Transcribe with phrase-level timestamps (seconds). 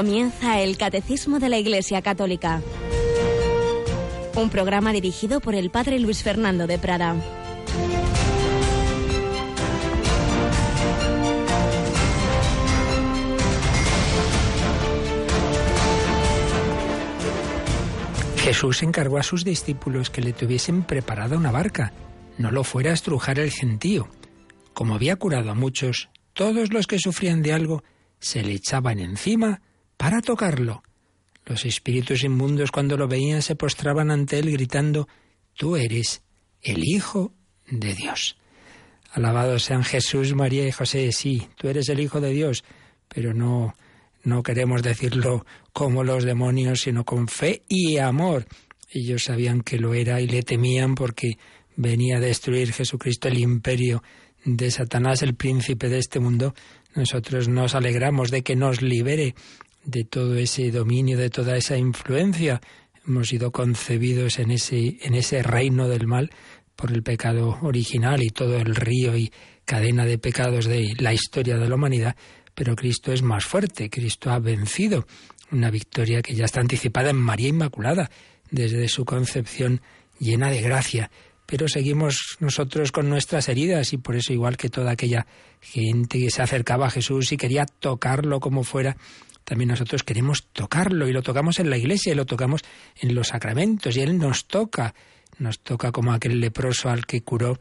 [0.00, 2.62] Comienza el Catecismo de la Iglesia Católica.
[4.34, 7.16] Un programa dirigido por el Padre Luis Fernando de Prada.
[18.38, 21.92] Jesús encargó a sus discípulos que le tuviesen preparada una barca,
[22.38, 24.08] no lo fuera a estrujar el gentío.
[24.72, 27.82] Como había curado a muchos, todos los que sufrían de algo
[28.18, 29.60] se le echaban encima
[30.00, 30.82] para tocarlo.
[31.44, 35.08] Los espíritus inmundos cuando lo veían se postraban ante él gritando,
[35.54, 36.22] Tú eres
[36.62, 37.34] el Hijo
[37.70, 38.38] de Dios.
[39.12, 41.12] Alabados sean Jesús, María y José.
[41.12, 42.64] Sí, tú eres el Hijo de Dios,
[43.08, 43.74] pero no,
[44.22, 48.46] no queremos decirlo como los demonios, sino con fe y amor.
[48.90, 51.32] Ellos sabían que lo era y le temían porque
[51.76, 54.02] venía a destruir Jesucristo el imperio
[54.46, 56.54] de Satanás, el príncipe de este mundo.
[56.94, 59.34] Nosotros nos alegramos de que nos libere
[59.84, 62.60] de todo ese dominio, de toda esa influencia.
[63.06, 66.30] Hemos sido concebidos en ese, en ese reino del mal
[66.76, 69.32] por el pecado original y todo el río y
[69.64, 72.16] cadena de pecados de la historia de la humanidad,
[72.54, 75.06] pero Cristo es más fuerte, Cristo ha vencido
[75.52, 78.10] una victoria que ya está anticipada en María Inmaculada,
[78.50, 79.80] desde su concepción
[80.18, 81.10] llena de gracia.
[81.46, 85.26] Pero seguimos nosotros con nuestras heridas y por eso igual que toda aquella
[85.60, 88.96] gente que se acercaba a Jesús y quería tocarlo como fuera,
[89.50, 92.60] también nosotros queremos tocarlo y lo tocamos en la iglesia y lo tocamos
[93.00, 94.94] en los sacramentos y Él nos toca,
[95.40, 97.58] nos toca como aquel leproso al que curó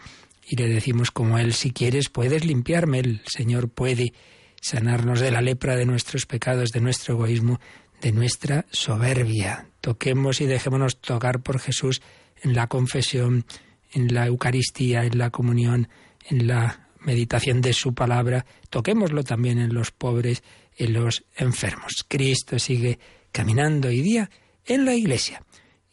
[0.48, 4.14] y le decimos como Él, si quieres puedes limpiarme, el Señor puede
[4.62, 7.60] sanarnos de la lepra de nuestros pecados, de nuestro egoísmo,
[8.02, 9.66] de nuestra soberbia.
[9.82, 12.04] Toquemos y dejémonos tocar por Jesús
[12.44, 13.46] en la confesión,
[13.94, 15.90] en la Eucaristía, en la comunión,
[16.30, 18.46] en la meditación de su palabra.
[18.70, 20.44] Toquémoslo también en los pobres,
[20.80, 22.04] en los enfermos.
[22.08, 22.98] Cristo sigue
[23.32, 24.32] caminando hoy día
[24.66, 25.44] en la iglesia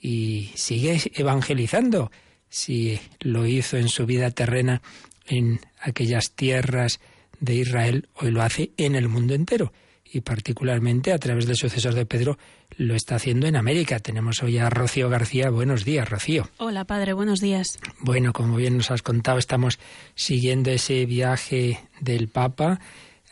[0.01, 2.11] y sigue evangelizando.
[2.49, 4.81] Si lo hizo en su vida terrena
[5.27, 7.01] en aquellas tierras
[7.41, 9.73] de Israel, hoy lo hace en el mundo entero
[10.11, 12.39] y particularmente a través de sucesos de Pedro
[12.77, 13.99] lo está haciendo en América.
[13.99, 15.51] Tenemos hoy a Rocío García.
[15.51, 16.49] Buenos días, Rocío.
[16.59, 17.79] Hola, padre, buenos días.
[18.01, 19.79] Bueno, como bien nos has contado, estamos
[20.15, 22.81] siguiendo ese viaje del Papa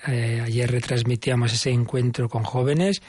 [0.07, 3.03] eh, ayer retransmitíamos ese encuentro con jóvenes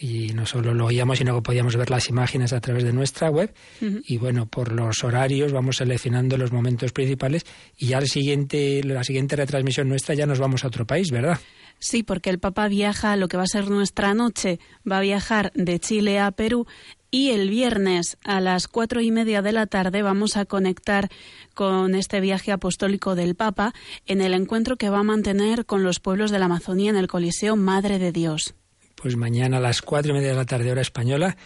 [0.00, 3.30] y no solo lo oíamos, sino que podíamos ver las imágenes a través de nuestra
[3.30, 3.52] web.
[3.80, 7.44] Y bueno, por los horarios vamos seleccionando los momentos principales
[7.76, 11.38] y ya el siguiente, la siguiente retransmisión nuestra ya nos vamos a otro país, ¿verdad?
[11.78, 14.58] Sí, porque el Papa viaja a lo que va a ser nuestra noche.
[14.90, 16.66] Va a viajar de Chile a Perú
[17.10, 21.08] y el viernes a las cuatro y media de la tarde vamos a conectar
[21.54, 23.72] con este viaje apostólico del Papa
[24.06, 27.08] en el encuentro que va a mantener con los pueblos de la Amazonía en el
[27.08, 28.54] Coliseo Madre de Dios.
[28.96, 31.36] Pues mañana a las cuatro y media de la tarde hora española,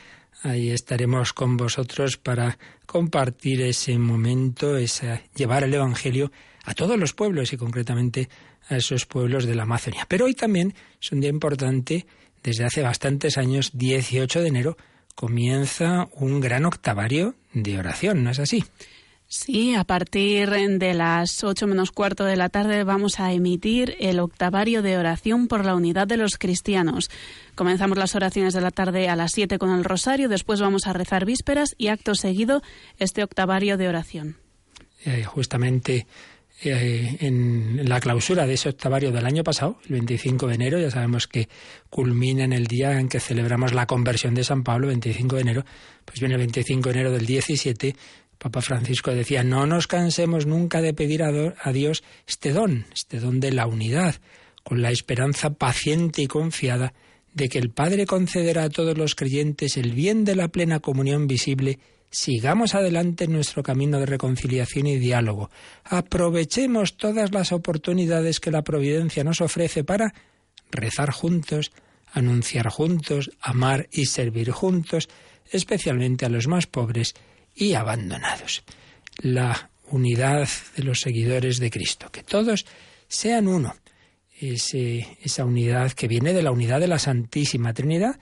[0.43, 6.31] ahí estaremos con vosotros para compartir ese momento, ese, llevar el Evangelio
[6.65, 8.29] a todos los pueblos y concretamente
[8.69, 10.07] a esos pueblos de la Amazonía.
[10.09, 12.07] Pero hoy también es un día importante,
[12.43, 14.77] desde hace bastantes años, 18 de enero,
[15.15, 18.65] comienza un gran octavario de oración, ¿no es así?
[19.33, 24.19] Sí, a partir de las ocho menos cuarto de la tarde vamos a emitir el
[24.19, 27.11] octavario de oración por la unidad de los cristianos.
[27.55, 30.93] Comenzamos las oraciones de la tarde a las siete con el rosario, después vamos a
[30.95, 32.61] rezar vísperas y acto seguido
[32.99, 34.37] este octavario de oración.
[35.05, 36.09] Eh, justamente
[36.63, 40.91] eh, en la clausura de ese octavario del año pasado, el 25 de enero, ya
[40.91, 41.49] sabemos que
[41.89, 45.65] culmina en el día en que celebramos la conversión de San Pablo, 25 de enero,
[46.05, 47.97] pues viene el 25 de enero del 17,
[48.39, 53.39] Papa Francisco decía, no nos cansemos nunca de pedir a Dios este don, este don
[53.39, 54.15] de la unidad,
[54.63, 56.95] con la esperanza paciente y confiada
[57.35, 61.27] de que el Padre concederá a todos los creyentes el bien de la plena comunión
[61.27, 61.79] visible
[62.13, 65.49] Sigamos adelante en nuestro camino de reconciliación y diálogo.
[65.85, 70.13] Aprovechemos todas las oportunidades que la Providencia nos ofrece para
[70.73, 71.71] rezar juntos,
[72.13, 75.09] anunciar juntos, amar y servir juntos,
[75.53, 77.15] especialmente a los más pobres
[77.55, 78.65] y abandonados.
[79.19, 82.67] La unidad de los seguidores de Cristo, que todos
[83.07, 83.77] sean uno.
[84.41, 88.19] esa unidad que viene de la unidad de la Santísima Trinidad,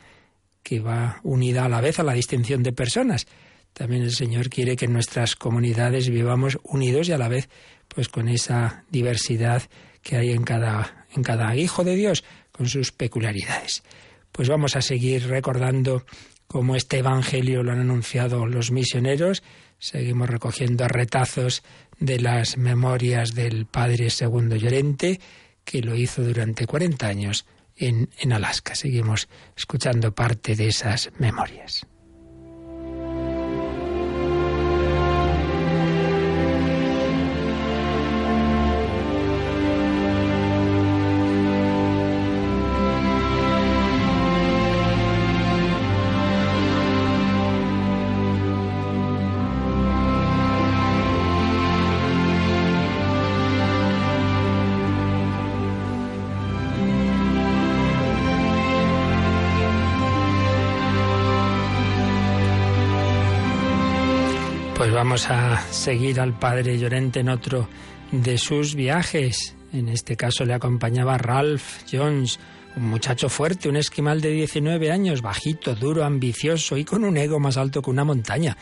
[0.63, 3.27] que va unida a la vez a la distinción de personas
[3.73, 7.49] también el Señor quiere que en nuestras comunidades vivamos unidos y a la vez
[7.89, 9.63] pues con esa diversidad
[10.03, 13.83] que hay en cada, en cada hijo de Dios, con sus peculiaridades.
[14.33, 16.05] Pues vamos a seguir recordando
[16.47, 19.43] cómo este Evangelio lo han anunciado los misioneros.
[19.79, 21.63] Seguimos recogiendo retazos
[21.99, 25.21] de las memorias del Padre Segundo Llorente,
[25.65, 28.75] que lo hizo durante 40 años en, en Alaska.
[28.75, 31.87] Seguimos escuchando parte de esas memorias.
[64.99, 67.69] Vamos a seguir al padre Llorente en otro
[68.11, 69.55] de sus viajes.
[69.73, 72.41] En este caso le acompañaba Ralph Jones,
[72.75, 77.39] un muchacho fuerte, un esquimal de 19 años, bajito, duro, ambicioso y con un ego
[77.39, 78.57] más alto que una montaña.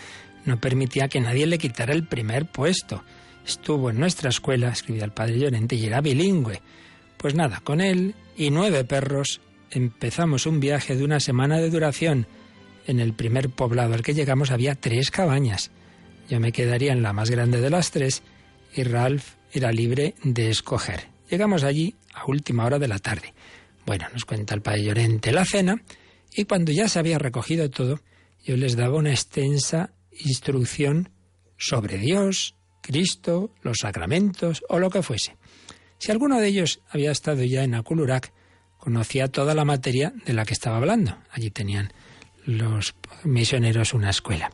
[0.45, 3.03] No permitía que nadie le quitara el primer puesto.
[3.47, 6.61] Estuvo en nuestra escuela, escribía el padre Llorente, y era bilingüe.
[7.17, 9.41] Pues nada, con él y nueve perros
[9.71, 12.27] empezamos un viaje de una semana de duración.
[12.87, 15.71] En el primer poblado al que llegamos había tres cabañas.
[16.29, 18.23] Yo me quedaría en la más grande de las tres
[18.75, 21.09] y Ralph era libre de escoger.
[21.31, 23.35] Llegamos allí a última hora de la tarde.
[23.85, 25.83] Bueno, nos cuenta el padre Llorente la cena
[26.33, 28.01] y cuando ya se había recogido todo,
[28.45, 31.11] yo les daba una extensa instrucción
[31.57, 35.37] sobre Dios, Cristo, los sacramentos o lo que fuese.
[35.99, 38.33] Si alguno de ellos había estado ya en Akulurac,
[38.79, 41.17] conocía toda la materia de la que estaba hablando.
[41.31, 41.93] Allí tenían
[42.45, 42.95] los
[43.25, 44.51] misioneros una escuela.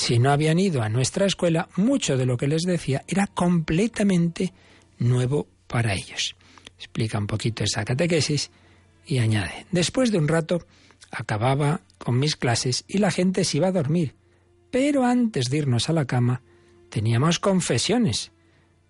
[0.00, 4.54] Si no habían ido a nuestra escuela, mucho de lo que les decía era completamente
[4.98, 6.36] nuevo para ellos.
[6.78, 8.50] Explica un poquito esa catequesis
[9.04, 10.66] y añade, después de un rato
[11.10, 14.14] acababa con mis clases y la gente se iba a dormir,
[14.70, 16.40] pero antes de irnos a la cama
[16.88, 18.32] teníamos confesiones.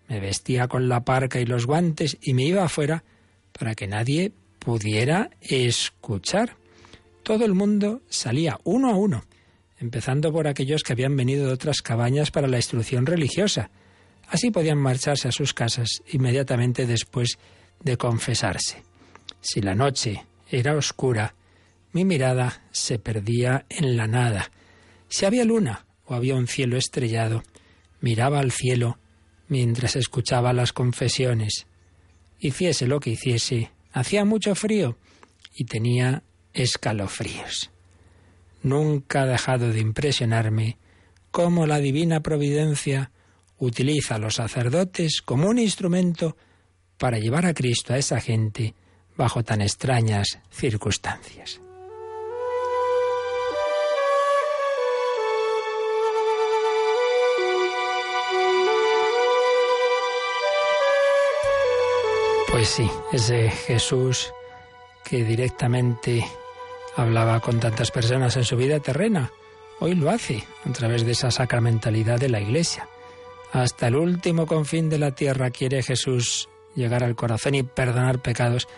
[0.07, 3.03] Me vestía con la parca y los guantes y me iba afuera
[3.51, 6.57] para que nadie pudiera escuchar.
[7.25, 9.25] Todo el mundo salía uno a uno
[9.81, 13.71] empezando por aquellos que habían venido de otras cabañas para la instrucción religiosa.
[14.29, 17.39] Así podían marcharse a sus casas inmediatamente después
[17.83, 18.83] de confesarse.
[19.41, 21.35] Si la noche era oscura,
[21.93, 24.53] mi mirada se perdía en la nada.
[25.09, 27.43] Si había luna o había un cielo estrellado,
[28.01, 28.99] miraba al cielo
[29.49, 31.67] mientras escuchaba las confesiones.
[32.39, 34.99] Hiciese lo que hiciese, hacía mucho frío
[35.55, 36.23] y tenía
[36.53, 37.71] escalofríos.
[38.63, 40.79] Nunca ha dejado de impresionarme
[41.31, 43.11] cómo la divina providencia
[43.59, 46.37] utiliza a los sacerdotes como un instrumento
[46.99, 48.75] para llevar a Cristo a esa gente
[49.17, 51.61] bajo tan extrañas circunstancias.
[62.51, 64.33] Pues sí, ese Jesús
[65.05, 66.25] que directamente
[66.97, 69.31] hablaba con tantas personas en su vida terrena.
[69.79, 72.89] Hoy lo hace a través de esa sacramentalidad de la Iglesia.
[73.53, 78.69] Hasta el último confín de la tierra quiere Jesús llegar al corazón y perdonar pecados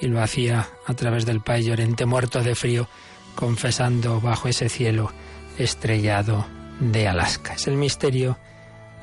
[0.00, 2.88] y lo hacía a través del Pai Llorente muerto de frío,
[3.34, 5.12] confesando bajo ese cielo
[5.58, 6.46] estrellado
[6.80, 7.54] de Alaska.
[7.54, 8.38] Es el misterio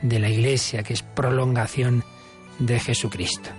[0.01, 2.03] de la Iglesia, que es prolongación
[2.59, 3.49] de Jesucristo.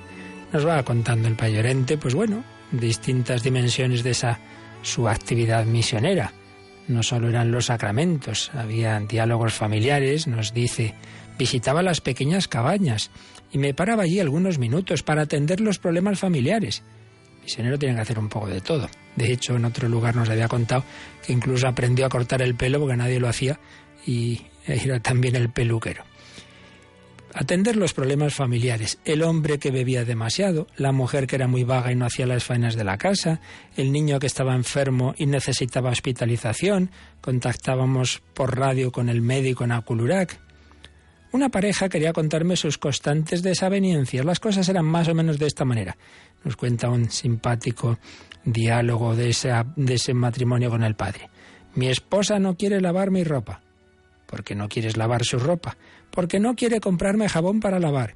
[0.53, 4.39] Nos va contando el Pai Llorente, pues bueno, distintas dimensiones de esa
[4.83, 6.33] su actividad misionera.
[6.89, 10.95] No solo eran los sacramentos, había diálogos familiares, nos dice,
[11.39, 13.11] visitaba las pequeñas cabañas
[13.53, 16.83] y me paraba allí algunos minutos para atender los problemas familiares.
[17.43, 18.89] misionero tiene que hacer un poco de todo.
[19.17, 20.85] De hecho, en otro lugar nos había contado
[21.25, 23.59] que incluso aprendió a cortar el pelo porque nadie lo hacía
[24.07, 26.05] y era también el peluquero.
[27.35, 28.99] Atender los problemas familiares.
[29.07, 32.45] El hombre que bebía demasiado, la mujer que era muy vaga y no hacía las
[32.45, 33.41] faenas de la casa,
[33.75, 36.91] el niño que estaba enfermo y necesitaba hospitalización.
[37.23, 40.39] Contactábamos por radio con el médico en Aculurac.
[41.33, 44.27] Una pareja quería contarme sus constantes desavenencias.
[44.27, 45.97] Las cosas eran más o menos de esta manera.
[46.45, 47.99] Nos cuenta un simpático
[48.45, 49.35] diálogo de
[49.77, 51.31] de ese matrimonio con el padre.
[51.75, 53.63] Mi esposa no quiere lavar mi ropa.
[54.33, 55.77] ¿Por qué no quieres lavar su ropa?
[56.13, 58.15] porque no quiere comprarme jabón para lavar.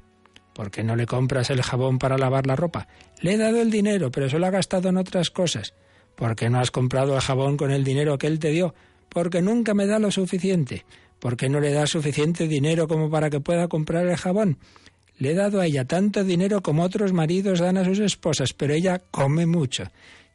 [0.53, 2.87] ¿Por qué no le compras el jabón para lavar la ropa?
[3.21, 5.73] Le he dado el dinero, pero se lo ha gastado en otras cosas.
[6.15, 8.73] ¿Por qué no has comprado el jabón con el dinero que él te dio?
[9.09, 10.85] Porque nunca me da lo suficiente.
[11.19, 14.57] ¿Por qué no le das suficiente dinero como para que pueda comprar el jabón?
[15.17, 18.73] Le he dado a ella tanto dinero como otros maridos dan a sus esposas, pero
[18.73, 19.83] ella come mucho.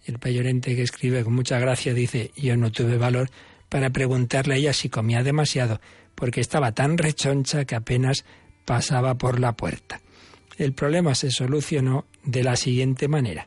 [0.07, 3.31] Y el payorente que escribe con mucha gracia dice, yo no tuve valor
[3.73, 5.81] para preguntarle a ella si comía demasiado,
[6.15, 8.27] porque estaba tan rechoncha que apenas
[8.67, 10.03] pasaba por la puerta.
[10.59, 13.47] El problema se solucionó de la siguiente manera.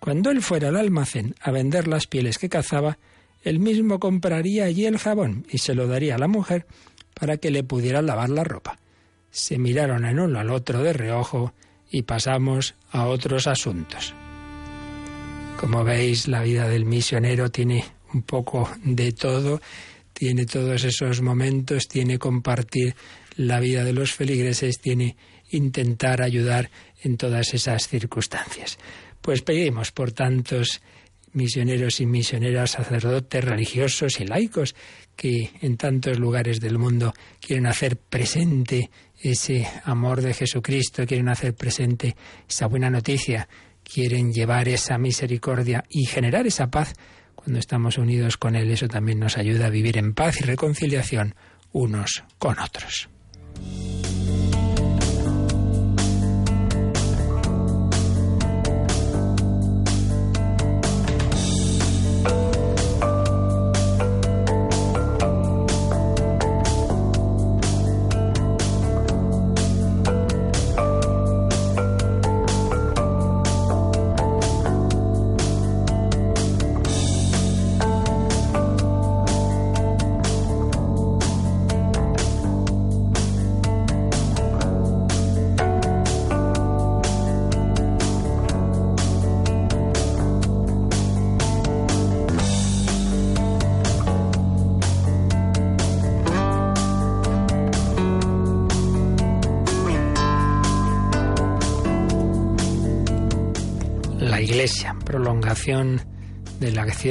[0.00, 2.96] Cuando él fuera al almacén a vender las pieles que cazaba,
[3.42, 6.64] él mismo compraría allí el jabón y se lo daría a la mujer
[7.12, 8.78] para que le pudiera lavar la ropa.
[9.30, 11.52] Se miraron en uno al otro de reojo
[11.90, 14.14] y pasamos a otros asuntos.
[15.60, 19.60] Como veis, la vida del misionero tiene un poco de todo,
[20.12, 22.94] tiene todos esos momentos, tiene compartir
[23.36, 25.16] la vida de los feligreses, tiene
[25.50, 26.70] intentar ayudar
[27.02, 28.78] en todas esas circunstancias.
[29.20, 30.80] Pues pedimos por tantos
[31.32, 34.74] misioneros y misioneras, sacerdotes, religiosos y laicos
[35.14, 41.54] que en tantos lugares del mundo quieren hacer presente ese amor de Jesucristo, quieren hacer
[41.54, 42.16] presente
[42.48, 43.48] esa buena noticia,
[43.82, 46.94] quieren llevar esa misericordia y generar esa paz
[47.48, 48.70] cuando estamos unidos con Él.
[48.70, 51.34] Eso también nos ayuda a vivir en paz y reconciliación
[51.72, 53.08] unos con otros.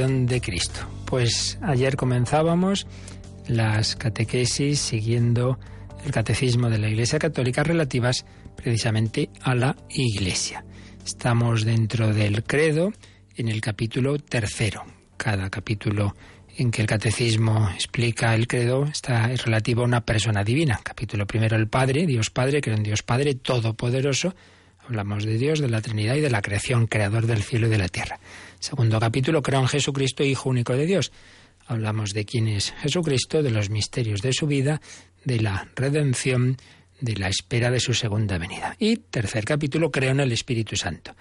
[0.05, 0.81] De Cristo.
[1.05, 2.85] Pues ayer comenzábamos
[3.47, 5.57] las catequesis siguiendo
[6.05, 8.25] el catecismo de la Iglesia Católica relativas
[8.55, 10.63] precisamente a la Iglesia.
[11.03, 12.93] Estamos dentro del credo
[13.35, 14.83] en el capítulo tercero.
[15.17, 16.13] Cada capítulo
[16.57, 20.79] en que el catecismo explica el credo está relativo a una persona divina.
[20.83, 24.35] Capítulo primero el Padre, Dios Padre, creo en Dios Padre Todopoderoso.
[24.87, 27.77] Hablamos de Dios, de la Trinidad y de la creación, creador del cielo y de
[27.77, 28.21] la tierra.
[28.59, 31.11] Segundo capítulo, creo en Jesucristo, Hijo único de Dios.
[31.65, 34.79] Hablamos de quién es Jesucristo, de los misterios de su vida,
[35.25, 36.55] de la redención,
[37.01, 38.77] de la espera de su segunda venida.
[38.79, 41.17] Y tercer capítulo, creo en el Espíritu Santo,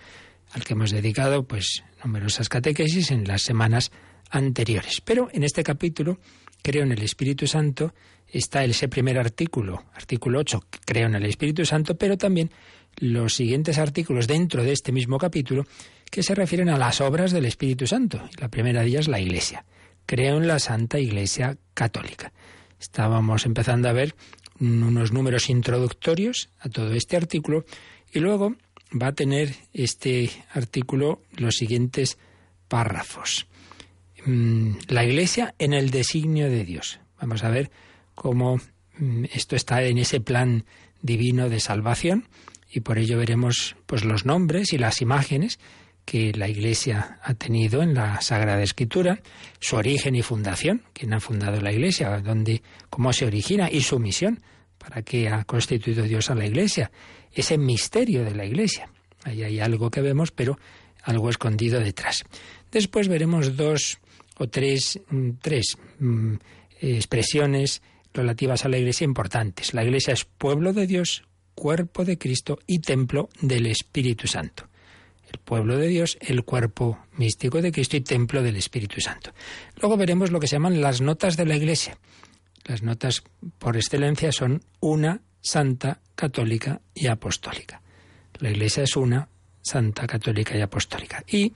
[0.52, 3.90] al que hemos dedicado pues numerosas catequesis en las semanas
[4.30, 5.00] anteriores.
[5.04, 6.20] Pero en este capítulo,
[6.62, 7.92] creo en el Espíritu Santo,
[8.36, 12.50] está ese primer artículo, artículo 8, creo en el Espíritu Santo, pero también
[12.98, 15.66] los siguientes artículos dentro de este mismo capítulo
[16.10, 18.28] que se refieren a las obras del Espíritu Santo.
[18.38, 19.64] La primera de ellas, la Iglesia.
[20.06, 22.32] Creo en la Santa Iglesia Católica.
[22.80, 24.14] Estábamos empezando a ver
[24.60, 27.64] unos números introductorios a todo este artículo
[28.12, 28.54] y luego
[28.90, 32.18] va a tener este artículo los siguientes
[32.68, 33.46] párrafos.
[34.24, 37.00] Mm, la Iglesia en el designio de Dios.
[37.20, 37.70] Vamos a ver
[38.16, 38.58] cómo
[38.98, 40.64] mm, esto está en ese plan
[41.00, 42.26] divino de salvación
[42.68, 45.60] y por ello veremos pues los nombres y las imágenes
[46.04, 49.20] que la Iglesia ha tenido en la Sagrada Escritura,
[49.60, 53.98] su origen y fundación, quién ha fundado la Iglesia, dónde, cómo se origina y su
[53.98, 54.40] misión,
[54.78, 56.92] para qué ha constituido Dios a la Iglesia,
[57.32, 58.88] ese misterio de la Iglesia.
[59.24, 60.58] Ahí hay algo que vemos, pero
[61.02, 62.24] algo escondido detrás.
[62.70, 63.98] Después veremos dos
[64.38, 66.34] o tres, mm, tres mm,
[66.80, 67.82] expresiones
[68.16, 69.74] relativas a la Iglesia importantes.
[69.74, 74.68] La Iglesia es pueblo de Dios, cuerpo de Cristo y templo del Espíritu Santo
[75.32, 79.32] el pueblo de Dios, el cuerpo místico de Cristo y templo del Espíritu Santo.
[79.80, 81.98] Luego veremos lo que se llaman las notas de la Iglesia.
[82.64, 83.22] Las notas
[83.58, 87.82] por excelencia son una, santa, católica y apostólica.
[88.38, 89.28] La Iglesia es una,
[89.62, 91.24] santa, católica y apostólica.
[91.28, 91.52] Y,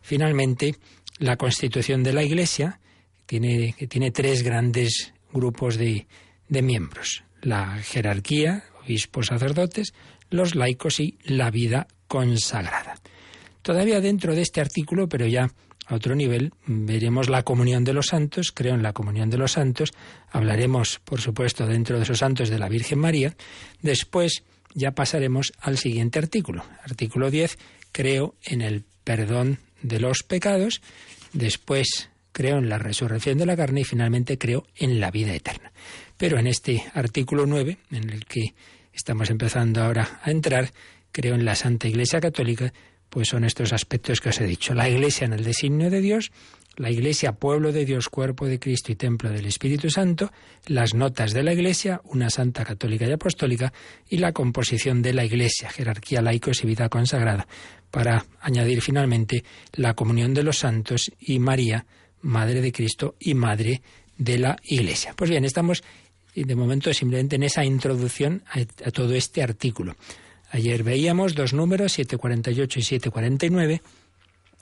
[0.00, 0.76] finalmente,
[1.18, 2.80] la constitución de la Iglesia,
[3.26, 6.06] tiene, que tiene tres grandes grupos de,
[6.48, 7.24] de miembros.
[7.42, 9.94] La jerarquía, obispos, sacerdotes,
[10.30, 13.00] los laicos y la vida consagrada.
[13.62, 15.50] Todavía dentro de este artículo, pero ya
[15.90, 19.52] a otro nivel, veremos la comunión de los santos, creo en la comunión de los
[19.52, 19.90] santos,
[20.30, 23.34] hablaremos, por supuesto, dentro de esos santos de la Virgen María.
[23.82, 26.64] Después ya pasaremos al siguiente artículo.
[26.84, 27.58] Artículo 10,
[27.90, 30.80] creo en el perdón de los pecados.
[31.32, 35.72] Después creo en la resurrección de la carne y finalmente creo en la vida eterna.
[36.16, 38.54] Pero en este artículo 9, en el que
[38.92, 40.70] estamos empezando ahora a entrar,
[41.12, 42.72] creo en la Santa Iglesia Católica,
[43.08, 44.74] pues son estos aspectos que os he dicho.
[44.74, 46.30] La Iglesia en el designio de Dios,
[46.76, 50.32] la Iglesia, pueblo de Dios, cuerpo de Cristo y templo del Espíritu Santo,
[50.66, 53.72] las notas de la Iglesia, una santa católica y apostólica,
[54.08, 57.46] y la composición de la Iglesia, jerarquía laicos y vida consagrada,
[57.90, 61.84] para añadir finalmente la comunión de los santos y María,
[62.22, 63.82] Madre de Cristo y Madre
[64.16, 65.14] de la Iglesia.
[65.16, 65.82] Pues bien, estamos
[66.34, 69.96] de momento simplemente en esa introducción a, todo este artículo.
[70.50, 73.82] Ayer veíamos dos números, 748 y 749,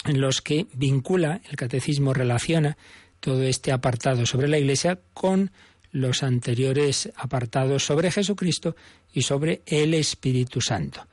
[0.05, 2.77] en los que vincula, el catecismo relaciona
[3.21, 5.51] todo este apartado sobre la Iglesia con
[5.91, 8.77] los anteriores apartados sobre Jesucristo
[9.13, 11.07] y sobre el Espíritu Santo.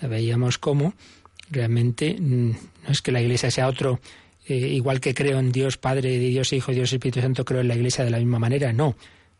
[0.00, 0.94] Ya veíamos cómo
[1.50, 4.00] realmente mm, no es que la Iglesia sea otro,
[4.46, 7.76] eh, igual que creo en Dios Padre, Dios Hijo, Dios Espíritu Santo, creo en la
[7.76, 8.96] Iglesia de la misma manera, no.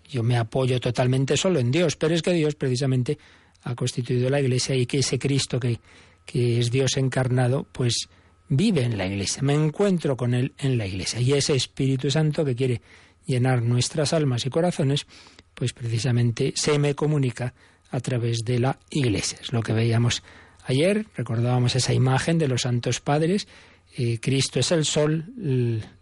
[0.08, 3.18] Yo me apoyo totalmente solo en Dios, pero es que Dios precisamente
[3.62, 5.80] ha constituido la Iglesia y que ese Cristo que,
[6.24, 8.08] que es Dios encarnado, pues
[8.48, 11.20] vive en la Iglesia, me encuentro con Él en la Iglesia.
[11.20, 12.82] Y ese Espíritu Santo que quiere
[13.26, 15.06] llenar nuestras almas y corazones,
[15.54, 17.54] pues precisamente se me comunica
[17.90, 19.38] a través de la Iglesia.
[19.40, 20.22] Es lo que veíamos
[20.64, 23.48] ayer, recordábamos esa imagen de los santos padres.
[23.96, 25.32] Eh, Cristo es el sol,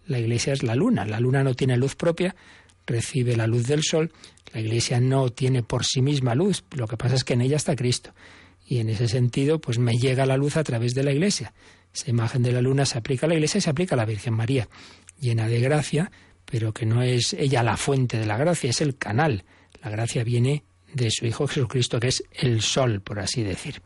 [0.06, 1.04] la Iglesia es la luna.
[1.04, 2.34] La luna no tiene luz propia,
[2.86, 4.12] recibe la luz del sol.
[4.52, 7.56] La Iglesia no tiene por sí misma luz, lo que pasa es que en ella
[7.56, 8.12] está Cristo.
[8.66, 11.52] Y en ese sentido, pues me llega la luz a través de la Iglesia.
[11.92, 14.04] Esa imagen de la luna se aplica a la Iglesia y se aplica a la
[14.04, 14.68] Virgen María,
[15.18, 16.12] llena de gracia,
[16.44, 19.44] pero que no es ella la fuente de la gracia, es el canal.
[19.82, 23.82] La gracia viene de su Hijo Jesucristo, que es el sol, por así decir.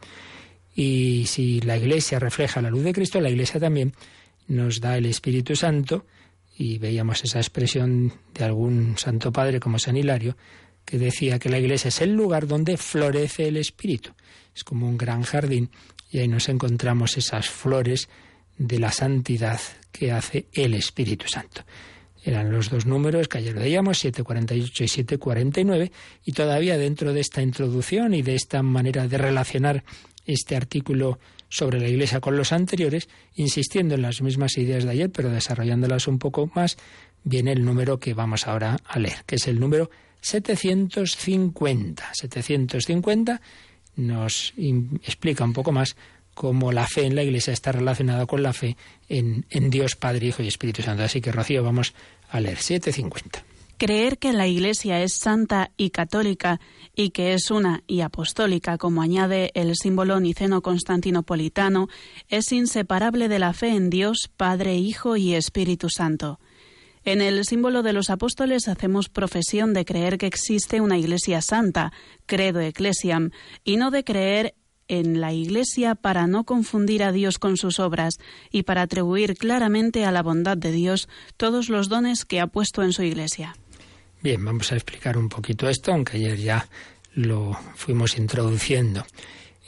[0.75, 3.95] Y si la Iglesia refleja la luz de Cristo, la Iglesia también
[4.49, 6.05] nos da el Espíritu Santo,
[6.57, 10.37] y veíamos esa expresión de algún santo padre como San Hilario,
[10.85, 14.13] que decía que la Iglesia es el lugar donde florece el Espíritu.
[14.55, 15.71] Es como un gran jardín
[16.11, 18.09] y ahí nos encontramos esas flores
[18.57, 21.63] de la santidad que hace el Espíritu Santo.
[22.23, 25.93] Eran los dos números que ayer veíamos, 748 y 749,
[26.25, 29.85] y todavía dentro de esta introducción y de esta manera de relacionar
[30.27, 35.11] este artículo sobre la Iglesia con los anteriores, insistiendo en las mismas ideas de ayer,
[35.11, 36.77] pero desarrollándolas un poco más,
[37.23, 42.11] viene el número que vamos ahora a leer, que es el número 750.
[42.13, 43.41] 750
[43.97, 45.97] nos explica un poco más
[46.35, 48.77] cómo la fe en la Iglesia está relacionada con la fe
[49.09, 51.05] en, en Dios Padre, Hijo y Espíritu Santo.
[51.05, 51.95] Así que, Rocío, vamos
[52.31, 53.54] a leer 750.
[53.77, 56.61] Creer que la Iglesia es santa y católica
[56.95, 61.89] y que es una y apostólica, como añade el símbolo niceno-constantinopolitano,
[62.29, 66.39] es inseparable de la fe en Dios, Padre, Hijo y Espíritu Santo.
[67.05, 71.93] En el símbolo de los apóstoles hacemos profesión de creer que existe una Iglesia santa,
[72.27, 73.31] credo ecclesiam,
[73.65, 74.55] y no de creer
[74.87, 78.19] en la Iglesia para no confundir a Dios con sus obras
[78.51, 82.83] y para atribuir claramente a la bondad de Dios todos los dones que ha puesto
[82.83, 83.57] en su Iglesia.
[84.25, 86.67] Bien, vamos a explicar un poquito esto, aunque ayer ya
[87.13, 89.05] lo fuimos introduciendo.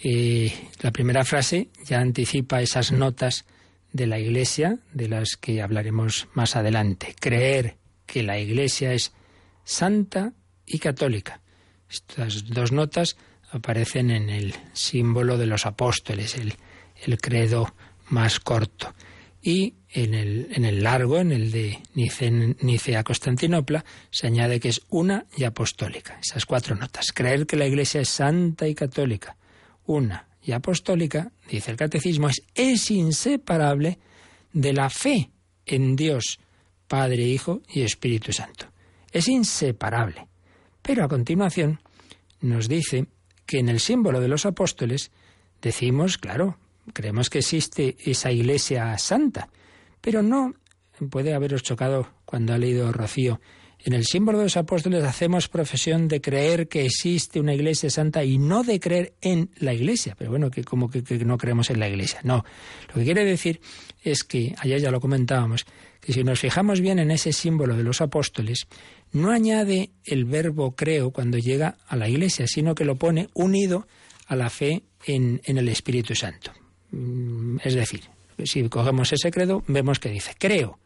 [0.02, 3.44] Eh, la primera frase ya anticipa esas notas
[3.92, 7.14] de la Iglesia, de las que hablaremos más adelante.
[7.20, 9.12] Creer que la Iglesia es
[9.62, 10.32] santa
[10.64, 11.42] y católica.
[11.90, 13.18] Estas dos notas
[13.50, 16.54] aparecen en el símbolo de los apóstoles, el,
[17.04, 17.74] el credo
[18.08, 18.94] más corto.
[19.46, 25.26] Y en el, en el largo, en el de Nicea-Constantinopla, se añade que es una
[25.36, 26.18] y apostólica.
[26.20, 27.12] Esas cuatro notas.
[27.12, 29.36] Creer que la Iglesia es santa y católica,
[29.84, 34.00] una y apostólica, dice el catecismo, es, es inseparable
[34.52, 35.30] de la fe
[35.64, 36.40] en Dios,
[36.88, 38.66] Padre, Hijo y Espíritu Santo.
[39.12, 40.26] Es inseparable.
[40.82, 41.78] Pero a continuación
[42.40, 43.06] nos dice
[43.46, 45.12] que en el símbolo de los apóstoles
[45.62, 46.58] decimos, claro,
[46.92, 49.48] creemos que existe esa iglesia santa,
[50.00, 50.54] pero no
[51.10, 53.40] puede haberos chocado cuando ha leído Rocío
[53.86, 58.24] en el símbolo de los apóstoles hacemos profesión de creer que existe una iglesia santa
[58.24, 60.16] y no de creer en la iglesia.
[60.18, 62.18] Pero bueno, que como que, no creemos en la iglesia.
[62.24, 62.44] No.
[62.88, 63.60] Lo que quiere decir
[64.02, 65.66] es que, allá ya lo comentábamos,
[66.00, 68.66] que si nos fijamos bien en ese símbolo de los apóstoles,
[69.12, 73.86] no añade el verbo creo cuando llega a la iglesia, sino que lo pone unido
[74.26, 76.50] a la fe en el Espíritu Santo.
[76.96, 78.04] Mm, es decir,
[78.44, 80.78] si cogemos ese credo, vemos que dice creo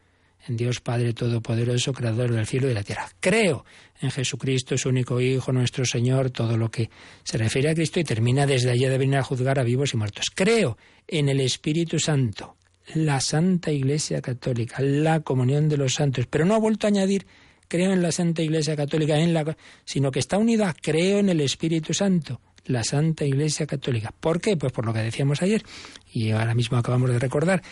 [0.49, 3.09] en Dios Padre Todopoderoso, Creador del cielo y de la tierra.
[3.21, 3.65] Creo
[4.01, 6.89] en Jesucristo, su único Hijo, nuestro Señor, todo lo que
[7.23, 9.99] se refiere a Cristo y termina desde allí de venir a juzgar a vivos y
[9.99, 10.33] muertos.
[10.35, 12.57] Creo en el Espíritu Santo,
[12.95, 17.27] la Santa Iglesia Católica, la comunión de los santos, pero no ha vuelto a añadir
[17.69, 21.29] creo en la Santa Iglesia Católica, en la, sino que está unido a creo en
[21.29, 24.13] el Espíritu Santo, la Santa Iglesia Católica.
[24.19, 24.57] ¿Por qué?
[24.57, 25.63] Pues por lo que decíamos ayer
[26.13, 27.63] y ahora mismo acabamos de recordar,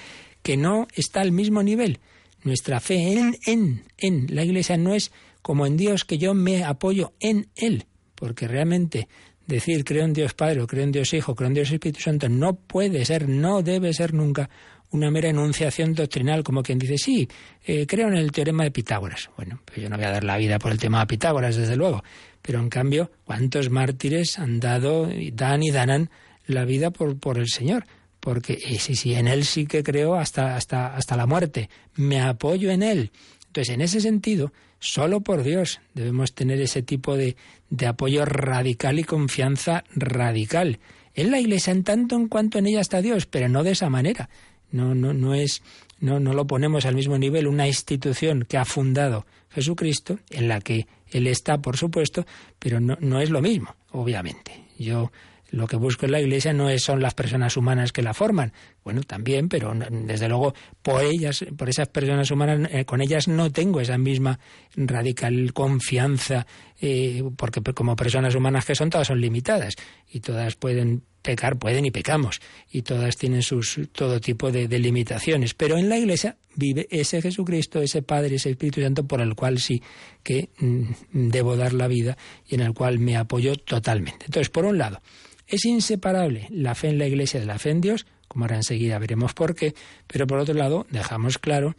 [0.42, 2.00] que no está al mismo nivel
[2.44, 4.34] nuestra fe en, en, en.
[4.34, 9.08] La Iglesia no es como en Dios que yo me apoyo en Él, porque realmente
[9.46, 12.28] decir creo en Dios Padre o creo en Dios Hijo, creo en Dios Espíritu Santo
[12.28, 14.50] no puede ser, no debe ser nunca
[14.90, 17.28] una mera enunciación doctrinal, como quien dice, sí,
[17.64, 19.30] eh, creo en el teorema de Pitágoras.
[19.36, 21.76] Bueno, pues yo no voy a dar la vida por el tema de Pitágoras, desde
[21.76, 22.02] luego,
[22.42, 26.10] pero en cambio, ¿cuántos mártires han dado, dan y darán
[26.46, 27.86] la vida por, por el Señor?
[28.20, 32.20] Porque eh, sí, sí, en Él sí que creo hasta, hasta, hasta la muerte, me
[32.20, 33.10] apoyo en Él.
[33.46, 37.36] Entonces, en ese sentido, solo por Dios debemos tener ese tipo de,
[37.70, 40.78] de apoyo radical y confianza radical.
[41.14, 43.90] En la Iglesia, en tanto en cuanto en ella está Dios, pero no de esa
[43.90, 44.28] manera.
[44.70, 45.62] No, no, no es,
[46.00, 50.60] no, no lo ponemos al mismo nivel una institución que ha fundado Jesucristo, en la
[50.60, 52.26] que Él está, por supuesto,
[52.58, 54.64] pero no, no es lo mismo, obviamente.
[54.78, 55.10] Yo
[55.50, 58.52] lo que busco en la Iglesia no es, son las personas humanas que la forman.
[58.84, 63.50] Bueno, también, pero desde luego por ellas, por esas personas humanas, eh, con ellas no
[63.50, 64.38] tengo esa misma
[64.76, 66.46] radical confianza,
[66.80, 69.74] eh, porque como personas humanas que son, todas son limitadas
[70.10, 74.78] y todas pueden pecar, pueden y pecamos, y todas tienen sus todo tipo de, de
[74.78, 75.54] limitaciones.
[75.54, 79.58] Pero en la Iglesia vive ese Jesucristo, ese Padre, ese Espíritu Santo, por el cual
[79.58, 79.82] sí
[80.22, 84.26] que mm, debo dar la vida y en el cual me apoyo totalmente.
[84.26, 85.00] Entonces, por un lado,
[85.48, 88.98] es inseparable la fe en la Iglesia de la fe en Dios, como ahora enseguida
[88.98, 89.74] veremos por qué,
[90.06, 91.74] pero por otro lado dejamos claro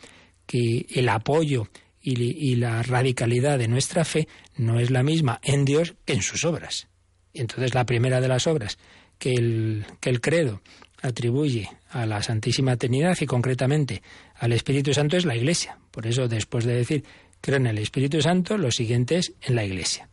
[0.47, 1.69] que el apoyo
[2.01, 6.43] y, la radicalidad de nuestra fe no es la misma en Dios que en sus
[6.43, 6.87] obras.
[7.33, 8.79] Entonces la primera de las obras
[9.19, 10.61] que el, que el credo
[11.01, 14.01] atribuye a la Santísima Trinidad y concretamente
[14.35, 15.77] al Espíritu Santo es la Iglesia.
[15.91, 17.03] Por eso después de decir
[17.41, 20.09] creo en el Espíritu Santo, lo siguiente es en la Iglesia,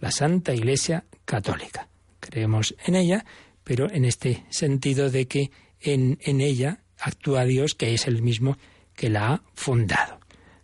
[0.00, 1.89] la Santa Iglesia Católica
[2.30, 3.24] creemos en ella,
[3.64, 8.56] pero en este sentido de que en, en ella actúa Dios, que es el mismo
[8.94, 10.20] que la ha fundado.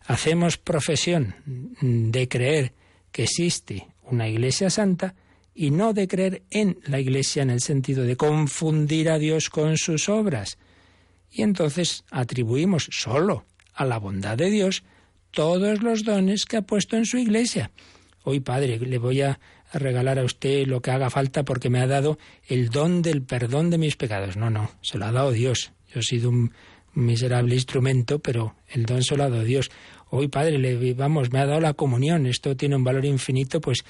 [0.06, 1.34] Hacemos profesión
[1.80, 2.72] de creer
[3.10, 5.14] que existe una Iglesia santa
[5.54, 9.76] y no de creer en la Iglesia en el sentido de confundir a Dios con
[9.78, 10.58] sus obras.
[11.30, 14.84] Y entonces atribuimos solo a la bondad de Dios
[15.30, 17.70] todos los dones que ha puesto en su Iglesia.
[18.22, 19.40] Hoy, Padre, le voy a
[19.78, 23.70] regalar a usted lo que haga falta porque me ha dado el don del perdón
[23.70, 24.36] de mis pecados.
[24.36, 25.72] No, no, se lo ha dado Dios.
[25.92, 26.52] Yo he sido un
[26.94, 29.70] miserable instrumento, pero el don se lo ha dado Dios.
[30.10, 32.26] Hoy, Padre, le, vamos, me ha dado la comunión.
[32.26, 33.84] Esto tiene un valor infinito, pues,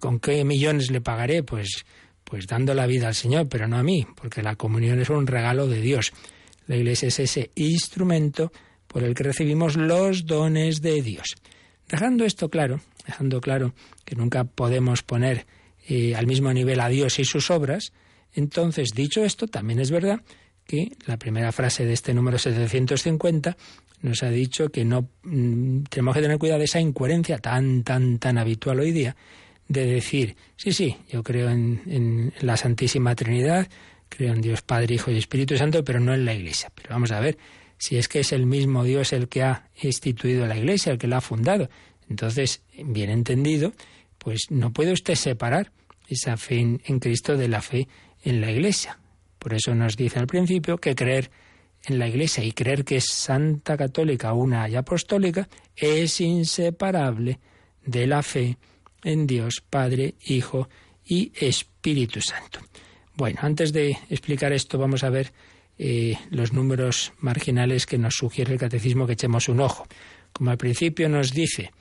[0.00, 1.42] ¿con qué millones le pagaré?
[1.42, 1.84] Pues,
[2.24, 5.26] pues dando la vida al Señor, pero no a mí, porque la comunión es un
[5.26, 6.12] regalo de Dios.
[6.66, 8.52] La Iglesia es ese instrumento
[8.86, 11.34] por el que recibimos los dones de Dios.
[11.88, 15.46] Dejando esto claro, dejando claro que nunca podemos poner
[15.88, 17.92] eh, al mismo nivel a Dios y sus obras,
[18.34, 20.20] entonces, dicho esto, también es verdad
[20.66, 23.56] que la primera frase de este número 750
[24.02, 28.18] nos ha dicho que no mm, tenemos que tener cuidado de esa incoherencia tan, tan,
[28.18, 29.16] tan habitual hoy día
[29.68, 33.68] de decir, sí, sí, yo creo en, en la Santísima Trinidad,
[34.08, 36.70] creo en Dios Padre, Hijo y Espíritu Santo, pero no en la Iglesia.
[36.74, 37.38] Pero vamos a ver,
[37.78, 41.06] si es que es el mismo Dios el que ha instituido la Iglesia, el que
[41.06, 41.70] la ha fundado,
[42.12, 43.72] entonces, bien entendido,
[44.18, 45.72] pues no puede usted separar
[46.06, 47.88] esa fe en, Cristo de la fe
[48.22, 48.98] en la Iglesia.
[49.38, 51.30] Por eso nos dice al principio que creer
[51.86, 57.40] en la Iglesia y creer que es santa católica, una y apostólica, es inseparable
[57.84, 58.58] de la fe
[59.02, 60.68] en Dios Padre, Hijo
[61.04, 62.60] y Espíritu Santo.
[63.14, 65.32] Bueno, antes de explicar esto vamos a ver
[65.78, 69.86] eh, los números marginales que nos sugiere el catecismo que echemos un ojo.
[70.32, 71.72] Como al principio nos dice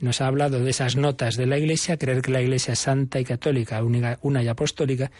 [0.00, 3.20] nos ha hablado de esas notas de la Iglesia, creer que la Iglesia es santa
[3.20, 5.10] y católica, una y apostólica,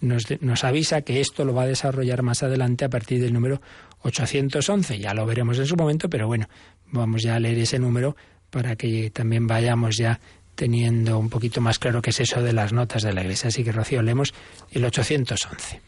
[0.00, 3.60] nos, nos, avisa que esto lo va a desarrollar más adelante a partir del número
[4.02, 4.98] 811.
[4.98, 6.48] Ya lo veremos en su momento, pero bueno,
[6.92, 8.16] vamos ya a leer ese número
[8.50, 10.20] para que también vayamos ya
[10.54, 13.48] teniendo un poquito más claro qué es eso de las notas de la Iglesia.
[13.48, 14.34] Así que, Rocío, leemos
[14.70, 15.80] el 811.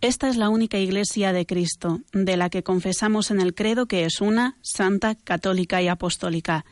[0.00, 4.04] Esta es la única Iglesia de Cristo, de la que confesamos en el credo que
[4.04, 6.64] es una, santa, católica y apostólica.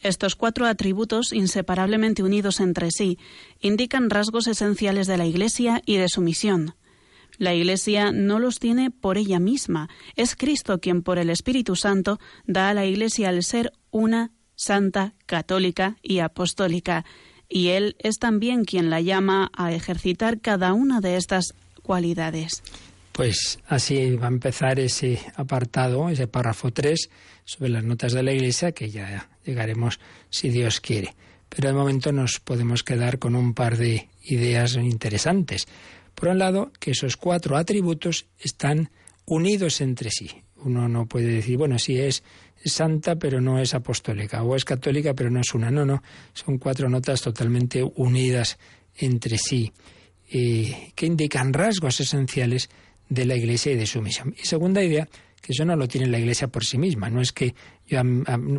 [0.00, 3.18] Estos cuatro atributos, inseparablemente unidos entre sí,
[3.60, 6.74] indican rasgos esenciales de la Iglesia y de su misión.
[7.36, 12.18] La Iglesia no los tiene por ella misma, es Cristo quien por el Espíritu Santo
[12.46, 17.04] da a la Iglesia el ser una, santa, católica y apostólica,
[17.48, 22.62] y Él es también quien la llama a ejercitar cada una de estas cualidades.
[23.20, 27.10] Pues así va a empezar ese apartado, ese párrafo 3
[27.44, 31.14] sobre las notas de la Iglesia, que ya llegaremos si Dios quiere.
[31.50, 35.68] Pero de momento nos podemos quedar con un par de ideas interesantes.
[36.14, 38.90] Por un lado, que esos cuatro atributos están
[39.26, 40.30] unidos entre sí.
[40.56, 42.24] Uno no puede decir, bueno, si es
[42.64, 45.70] santa pero no es apostólica, o es católica pero no es una.
[45.70, 46.02] No, no,
[46.32, 48.58] son cuatro notas totalmente unidas
[48.96, 49.74] entre sí,
[50.32, 52.70] eh, que indican rasgos esenciales
[53.10, 54.34] de la Iglesia y de su misión.
[54.40, 55.06] Y segunda idea,
[55.42, 57.10] que eso no lo tiene la Iglesia por sí misma.
[57.10, 57.54] No es que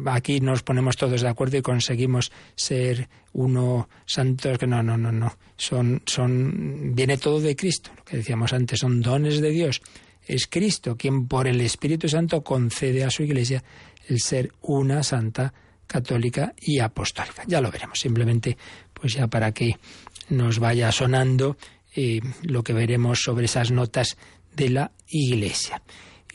[0.08, 5.12] aquí nos ponemos todos de acuerdo y conseguimos ser uno santos, que no, no, no,
[5.12, 5.36] no.
[5.58, 9.82] Son, son, viene todo de Cristo, lo que decíamos antes, son dones de Dios.
[10.28, 13.64] Es Cristo quien por el Espíritu Santo concede a su Iglesia
[14.08, 15.54] el ser una santa
[15.88, 17.44] católica y apostólica.
[17.48, 18.58] Ya lo veremos, simplemente
[18.94, 19.78] pues ya para que
[20.30, 21.58] nos vaya sonando
[21.96, 24.18] eh, lo que veremos sobre esas notas
[24.56, 25.82] de la Iglesia.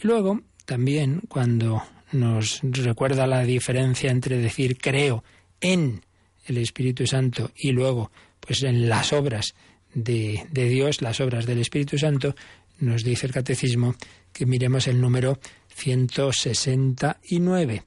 [0.03, 5.25] Y luego, también, cuando nos recuerda la diferencia entre decir creo
[5.61, 6.03] en
[6.47, 9.55] el Espíritu Santo y luego, pues en las obras
[9.95, 12.37] de, de Dios, las obras del Espíritu Santo,
[12.79, 13.97] nos dice el Catecismo
[14.33, 15.41] que miremos el número
[15.75, 17.83] 169,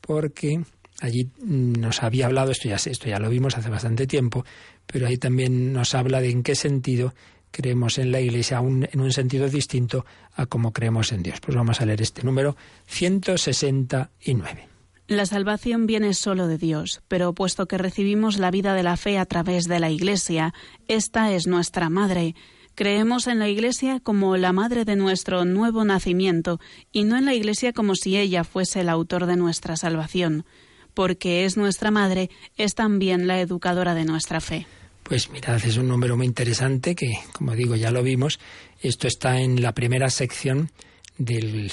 [0.00, 0.62] porque
[1.00, 4.44] allí nos había hablado, esto ya, esto ya lo vimos hace bastante tiempo,
[4.86, 7.14] pero ahí también nos habla de en qué sentido
[7.56, 11.40] creemos en la Iglesia en un sentido distinto a cómo creemos en Dios.
[11.40, 12.54] Pues vamos a leer este número
[12.86, 14.68] 169.
[15.08, 19.16] La salvación viene solo de Dios, pero puesto que recibimos la vida de la fe
[19.16, 20.52] a través de la Iglesia,
[20.86, 22.34] esta es nuestra madre.
[22.74, 26.60] Creemos en la Iglesia como la madre de nuestro nuevo nacimiento
[26.92, 30.44] y no en la Iglesia como si ella fuese el autor de nuestra salvación.
[30.92, 34.66] Porque es nuestra madre, es también la educadora de nuestra fe.
[35.08, 38.40] Pues mirad, es un número muy interesante que, como digo, ya lo vimos.
[38.80, 40.72] Esto está en la primera sección
[41.16, 41.70] del,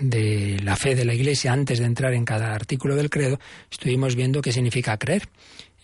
[0.00, 1.52] de la fe de la Iglesia.
[1.52, 3.38] Antes de entrar en cada artículo del credo,
[3.70, 5.28] estuvimos viendo qué significa creer.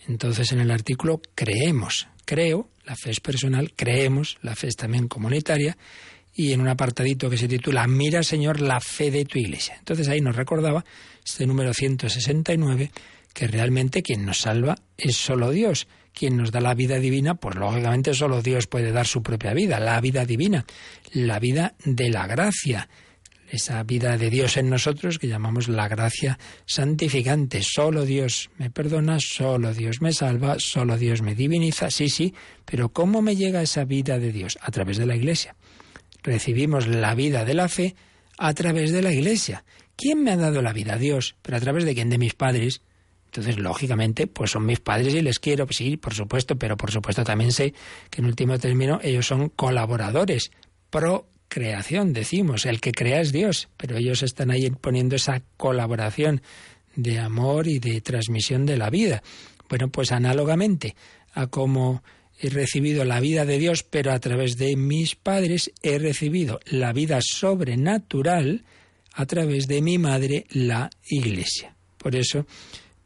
[0.07, 5.07] Entonces, en el artículo creemos, creo, la fe es personal, creemos, la fe es también
[5.07, 5.77] comunitaria,
[6.33, 9.75] y en un apartadito que se titula Mira, Señor, la fe de tu Iglesia.
[9.77, 10.83] Entonces ahí nos recordaba
[11.23, 12.91] este número 169
[13.35, 17.55] que realmente quien nos salva es solo Dios quien nos da la vida divina, pues
[17.55, 20.65] lógicamente solo Dios puede dar su propia vida, la vida divina,
[21.11, 22.89] la vida de la gracia,
[23.49, 27.61] esa vida de Dios en nosotros que llamamos la gracia santificante.
[27.61, 31.91] Solo Dios me perdona, solo Dios me salva, solo Dios me diviniza.
[31.91, 32.33] Sí, sí,
[32.65, 34.57] pero ¿cómo me llega esa vida de Dios?
[34.61, 35.55] A través de la Iglesia.
[36.23, 37.95] Recibimos la vida de la fe
[38.37, 39.63] a través de la Iglesia.
[39.95, 40.97] ¿Quién me ha dado la vida?
[40.97, 41.35] Dios.
[41.41, 42.09] ¿Pero a través de quién?
[42.09, 42.81] De mis padres.
[43.35, 47.25] Entonces, lógicamente, pues son mis padres y les quiero, sí, por supuesto, pero por supuesto
[47.25, 47.73] también sé
[48.09, 50.51] que en último término ellos son colaboradores,
[50.89, 56.41] pro creación, decimos, el que crea es Dios, pero ellos están ahí poniendo esa colaboración
[56.95, 59.21] de amor y de transmisión de la vida.
[59.67, 60.95] Bueno, pues análogamente
[61.33, 62.03] a como
[62.39, 66.93] he recibido la vida de Dios, pero a través de mis padres he recibido la
[66.93, 68.63] vida sobrenatural
[69.11, 71.75] a través de mi madre, la Iglesia.
[71.97, 72.45] Por eso,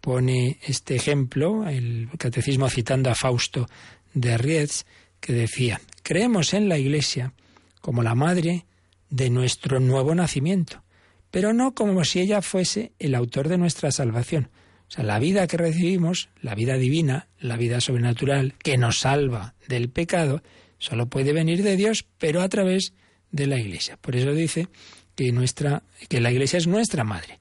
[0.09, 3.67] pone este ejemplo, el catecismo citando a Fausto
[4.15, 4.87] de Riez,
[5.19, 7.33] que decía, creemos en la Iglesia
[7.79, 8.65] como la madre
[9.11, 10.81] de nuestro nuevo nacimiento,
[11.29, 14.49] pero no como si ella fuese el autor de nuestra salvación.
[14.87, 19.53] O sea, la vida que recibimos, la vida divina, la vida sobrenatural, que nos salva
[19.67, 20.41] del pecado,
[20.79, 22.93] solo puede venir de Dios, pero a través
[23.29, 23.95] de la Iglesia.
[24.01, 24.69] Por eso dice
[25.15, 27.39] que, nuestra, que la Iglesia es nuestra madre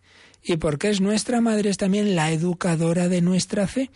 [0.48, 3.90] y porque es nuestra madre, es también la educadora de nuestra fe.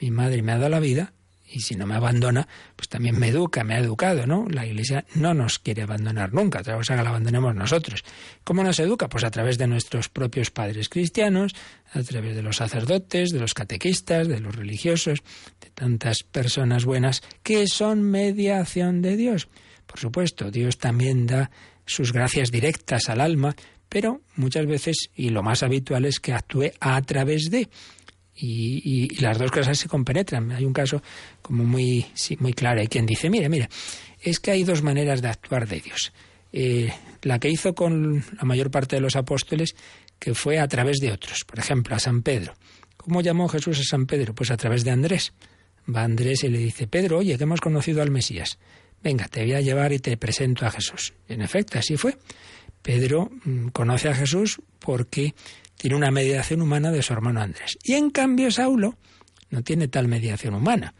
[0.00, 1.12] Mi madre me ha dado la vida
[1.52, 4.46] y si no me abandona, pues también me educa, me ha educado, ¿no?
[4.48, 8.04] La Iglesia no nos quiere abandonar nunca, otra cosa que la abandonemos nosotros.
[8.42, 9.08] ¿Cómo nos educa?
[9.08, 11.54] Pues a través de nuestros propios padres cristianos,
[11.92, 15.22] a través de los sacerdotes, de los catequistas, de los religiosos,
[15.60, 19.48] de tantas personas buenas que son mediación de Dios.
[19.86, 21.50] Por supuesto, Dios también da
[21.84, 23.54] sus gracias directas al alma,
[23.92, 27.68] pero muchas veces, y lo más habitual es que actúe a través de.
[28.34, 30.50] Y, las dos cosas se compenetran.
[30.50, 31.02] Hay un caso
[31.42, 32.06] como muy,
[32.38, 32.80] muy claro.
[32.80, 33.68] Hay quien dice, mire, mire,
[34.22, 36.10] es que hay dos maneras de actuar de Dios.
[36.54, 39.76] Eh, la que hizo con la mayor parte de los apóstoles,
[40.18, 41.44] que fue a través de otros.
[41.44, 42.54] Por ejemplo, a San Pedro.
[42.96, 44.34] ¿Cómo llamó Jesús a San Pedro?
[44.34, 45.34] Pues a través de Andrés.
[45.94, 48.58] Va Andrés y le dice, Pedro, oye, que hemos conocido al Mesías.
[49.02, 51.12] Venga, te voy a llevar y te presento a Jesús.
[51.28, 52.16] en efecto, así fue.
[52.82, 55.34] Pedro mm, conoce a Jesús porque
[55.76, 57.78] tiene una mediación humana de su hermano Andrés.
[57.82, 58.96] Y en cambio Saulo
[59.50, 60.94] no tiene tal mediación humana.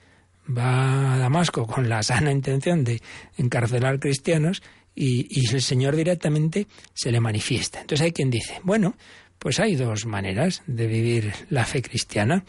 [0.46, 3.00] Va a Damasco con la sana intención de
[3.36, 4.62] encarcelar cristianos
[4.94, 7.80] y, y, el Señor directamente se le manifiesta.
[7.80, 8.94] Entonces hay quien dice, bueno,
[9.38, 12.44] pues hay dos maneras de vivir la fe cristiana.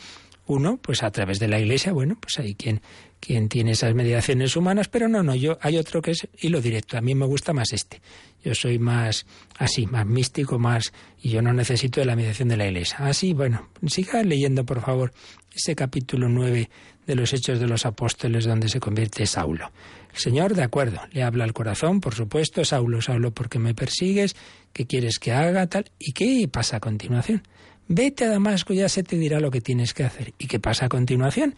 [0.46, 2.82] Uno, pues a través de la Iglesia, bueno, pues hay quien,
[3.20, 6.98] quien tiene esas mediaciones humanas, pero no, no, yo hay otro que es hilo directo.
[6.98, 8.02] A mí me gusta más este.
[8.44, 9.26] Yo soy más
[9.58, 12.98] así, más místico, más y yo no necesito de la mediación de la Iglesia.
[13.00, 15.14] Así, bueno, siga leyendo, por favor,
[15.54, 16.70] ese capítulo 9
[17.08, 19.72] de los Hechos de los Apóstoles donde se convierte Saulo.
[20.14, 23.74] El Señor, de acuerdo, le habla al corazón, por supuesto, Saulo, Saulo, ¿por qué me
[23.74, 24.36] persigues?
[24.74, 25.66] ¿Qué quieres que haga?
[25.68, 25.90] Tal.
[25.98, 27.44] ¿Y qué pasa a continuación?
[27.88, 30.34] Vete a Damasco, ya se te dirá lo que tienes que hacer.
[30.38, 31.56] ¿Y qué pasa a continuación?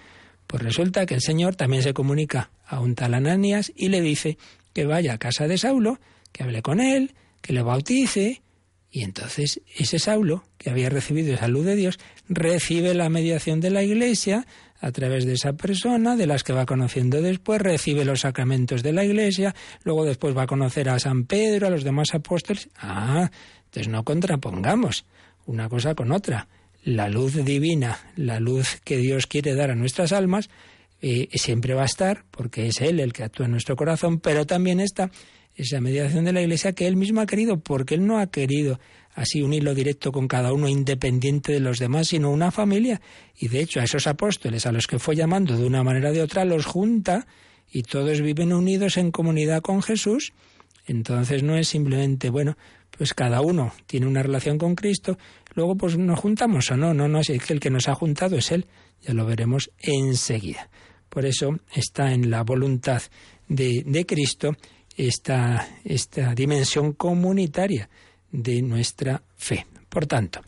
[0.47, 4.37] Pues resulta que el Señor también se comunica a un tal Ananias y le dice
[4.73, 5.99] que vaya a casa de Saulo,
[6.31, 8.41] que hable con él, que le bautice,
[8.91, 13.83] y entonces ese Saulo, que había recibido salud de Dios, recibe la mediación de la
[13.83, 14.45] Iglesia
[14.79, 18.93] a través de esa persona, de las que va conociendo después, recibe los sacramentos de
[18.93, 22.69] la Iglesia, luego después va a conocer a San Pedro, a los demás apóstoles.
[22.77, 23.31] Ah,
[23.65, 25.05] entonces no contrapongamos
[25.45, 26.47] una cosa con otra.
[26.83, 30.49] La luz divina, la luz que Dios quiere dar a nuestras almas,
[31.01, 34.45] eh, siempre va a estar, porque es Él el que actúa en nuestro corazón, pero
[34.45, 35.11] también está
[35.55, 38.79] esa mediación de la Iglesia que Él mismo ha querido, porque Él no ha querido
[39.15, 43.01] así un hilo directo con cada uno independiente de los demás, sino una familia.
[43.37, 46.13] Y de hecho a esos apóstoles a los que fue llamando de una manera o
[46.13, 47.25] de otra los junta
[47.71, 50.33] y todos viven unidos en comunidad con Jesús.
[50.85, 52.57] Entonces no es simplemente, bueno,
[52.97, 55.17] pues cada uno tiene una relación con Cristo,
[55.53, 58.37] luego pues nos juntamos o no, no, no, es que el que nos ha juntado
[58.37, 58.65] es Él,
[59.01, 60.69] ya lo veremos enseguida.
[61.09, 63.01] Por eso está en la voluntad
[63.47, 64.55] de, de Cristo
[64.95, 67.89] esta, esta dimensión comunitaria
[68.31, 69.65] de nuestra fe.
[69.89, 70.41] Por tanto,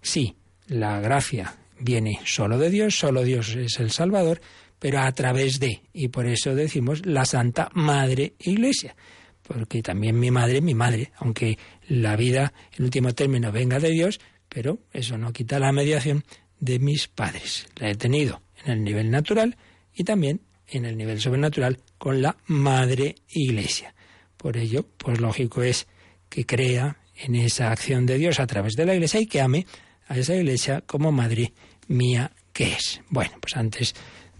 [0.00, 0.36] sí,
[0.68, 4.40] la gracia viene solo de Dios, solo Dios es el Salvador,
[4.78, 8.94] pero a través de, y por eso decimos la Santa Madre Iglesia,
[9.42, 11.58] porque también mi madre, mi madre, aunque
[11.92, 16.24] la vida en último término venga de Dios, pero eso no quita la mediación
[16.58, 17.66] de mis padres.
[17.76, 19.56] La he tenido en el nivel natural
[19.94, 23.94] y también en el nivel sobrenatural con la Madre Iglesia.
[24.36, 25.86] Por ello, pues lógico es
[26.30, 29.66] que crea en esa acción de Dios a través de la Iglesia y que ame
[30.08, 31.52] a esa Iglesia como madre
[31.88, 33.02] mía que es.
[33.10, 33.94] Bueno, pues antes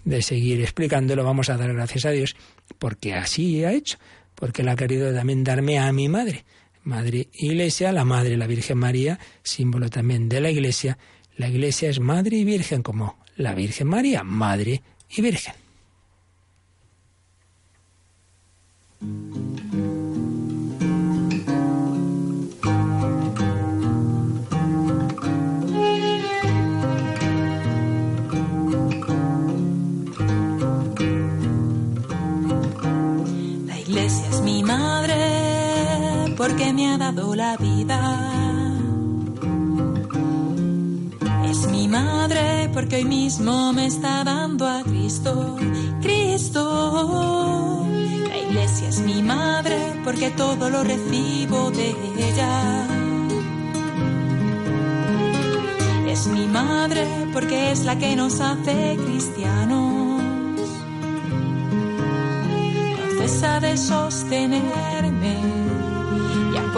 [0.05, 2.35] de seguir explicándolo, vamos a dar gracias a Dios
[2.79, 3.99] porque así ha hecho,
[4.35, 6.45] porque Él ha querido también darme a mi madre.
[6.85, 10.99] Madre Iglesia, la Madre, la Virgen María, símbolo también de la Iglesia.
[11.37, 15.55] La Iglesia es Madre y Virgen como la Virgen María, Madre y Virgen.
[36.43, 38.01] Porque me ha dado la vida.
[41.45, 45.57] Es mi madre porque hoy mismo me está dando a Cristo,
[46.01, 47.87] Cristo.
[48.29, 52.89] La iglesia es mi madre porque todo lo recibo de ella.
[56.09, 60.23] Es mi madre porque es la que nos hace cristianos.
[62.99, 65.62] No cesa de sostenerme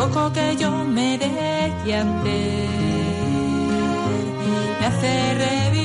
[0.08, 2.04] poco que yo me deje hacer
[4.80, 5.83] me hace revivir.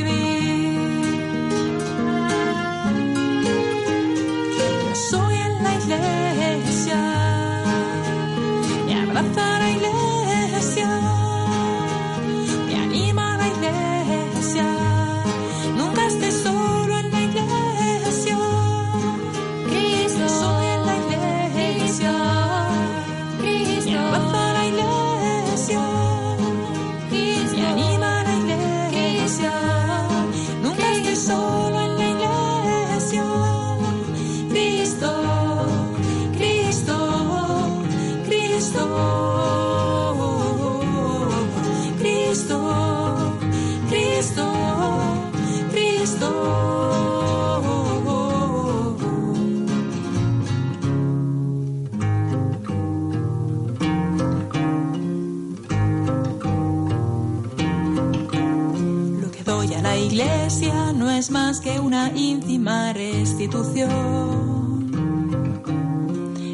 [61.30, 63.88] Más que una íntima restitución,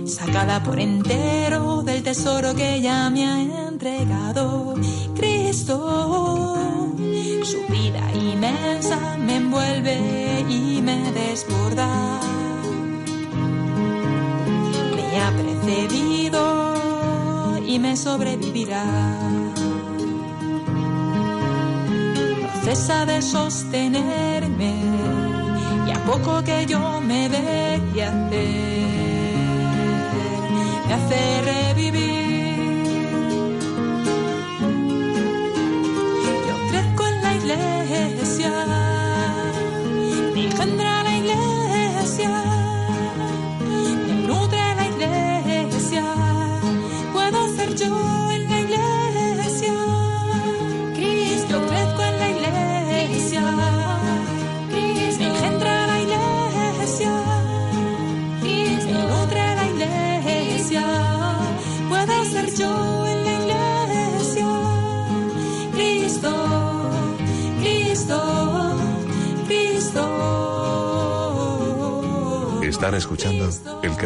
[0.05, 4.75] sacada por entero del tesoro que ya me ha entregado
[5.15, 6.55] Cristo.
[7.43, 11.87] Su vida inmensa me envuelve y me desborda.
[14.95, 16.41] Me ha precedido
[17.65, 18.83] y me sobrevivirá
[22.65, 23.21] cesa de
[24.57, 28.87] y a poco que yo me deje hacer,
[30.87, 32.04] me hace revivir.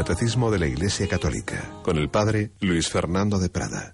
[0.09, 3.93] Catecismo de la Iglesia Católica con el Padre Luis Fernando de Prada.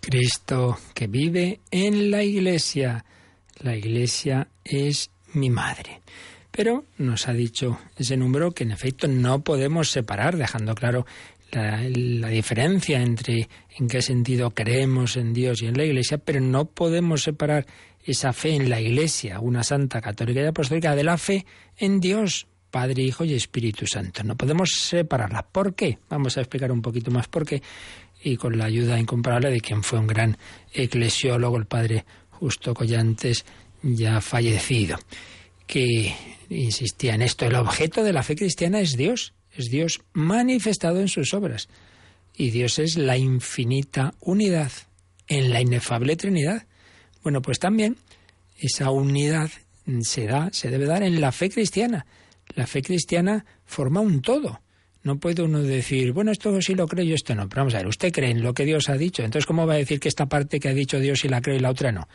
[0.00, 3.04] Cristo que vive en la Iglesia.
[3.60, 6.02] La Iglesia es mi madre.
[6.50, 11.06] Pero nos ha dicho ese número que en efecto no podemos separar, dejando claro
[11.52, 16.40] la, la, diferencia entre en qué sentido creemos en Dios y en la Iglesia, pero
[16.40, 17.66] no podemos separar
[18.04, 22.48] esa fe en la Iglesia, una santa católica y apostólica, de la fe en Dios,
[22.70, 24.22] Padre, Hijo y Espíritu Santo.
[24.24, 25.42] No podemos separarla.
[25.42, 25.98] ¿Por qué?
[26.08, 27.62] Vamos a explicar un poquito más por qué
[28.22, 30.36] y con la ayuda incomparable de quien fue un gran
[30.72, 33.44] eclesiólogo, el Padre Justo Collantes,
[33.82, 34.98] ya fallecido,
[35.66, 36.14] que
[36.48, 37.46] insistía en esto.
[37.46, 41.68] El objeto de la fe cristiana es Dios, es Dios manifestado en sus obras.
[42.34, 44.72] Y Dios es la infinita unidad
[45.26, 46.66] en la inefable Trinidad.
[47.22, 47.96] Bueno, pues también
[48.58, 49.50] esa unidad
[50.02, 52.06] se da, se debe dar en la fe cristiana
[52.54, 54.60] la fe cristiana forma un todo.
[55.02, 57.48] No puede uno decir, bueno, esto sí lo creo y esto no.
[57.48, 59.22] Pero vamos a ver, usted cree en lo que Dios ha dicho.
[59.22, 61.56] Entonces, ¿cómo va a decir que esta parte que ha dicho Dios sí la creo
[61.56, 62.06] y la otra no?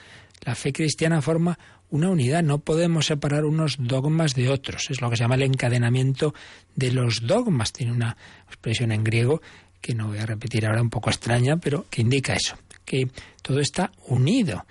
[0.43, 1.57] La fe cristiana forma
[1.89, 2.43] una unidad.
[2.43, 4.91] No podemos separar unos dogmas de otros.
[4.91, 6.35] Es lo que se llama el encadenamiento
[6.75, 7.73] de los dogmas.
[7.73, 8.17] Tiene una
[8.47, 9.41] expresión en griego
[9.81, 12.55] que no voy a repetir ahora, un poco extraña, pero que indica eso,
[12.85, 13.07] que
[13.41, 14.65] todo está unido.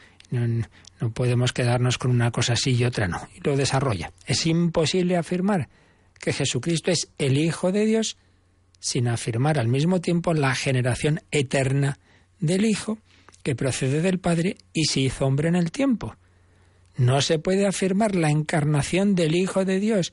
[1.12, 3.28] Podemos quedarnos con una cosa así y otra no.
[3.34, 4.12] Y lo desarrolla.
[4.26, 5.68] Es imposible afirmar
[6.20, 8.16] que Jesucristo es el Hijo de Dios
[8.80, 11.98] sin afirmar al mismo tiempo la generación eterna
[12.40, 12.98] del Hijo
[13.42, 16.16] que procede del Padre y se hizo hombre en el tiempo.
[16.96, 20.12] No se puede afirmar la encarnación del Hijo de Dios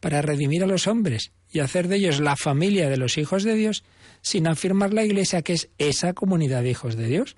[0.00, 3.54] para redimir a los hombres y hacer de ellos la familia de los hijos de
[3.54, 3.84] Dios
[4.20, 7.36] sin afirmar la Iglesia que es esa comunidad de hijos de Dios.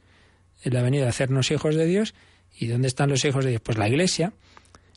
[0.62, 2.14] Él ha venido a hacernos hijos de Dios
[2.59, 3.62] ¿Y dónde están los hijos de Dios?
[3.62, 4.32] Pues la Iglesia.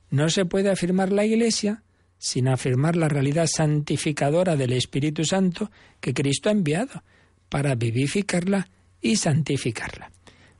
[0.09, 1.83] No se puede afirmar la Iglesia
[2.17, 7.03] sin afirmar la realidad santificadora del Espíritu Santo que Cristo ha enviado
[7.49, 8.69] para vivificarla
[9.01, 10.11] y santificarla.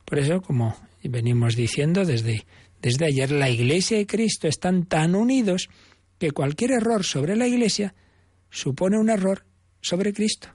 [0.04, 2.46] Por eso, como venimos diciendo desde,
[2.80, 5.68] desde ayer, la Iglesia y Cristo están tan unidos
[6.18, 7.94] que cualquier error sobre la Iglesia
[8.50, 9.44] supone un error
[9.80, 10.48] sobre Cristo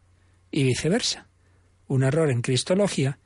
[0.51, 1.27] y viceversa.
[1.87, 3.19] Un error en Cristología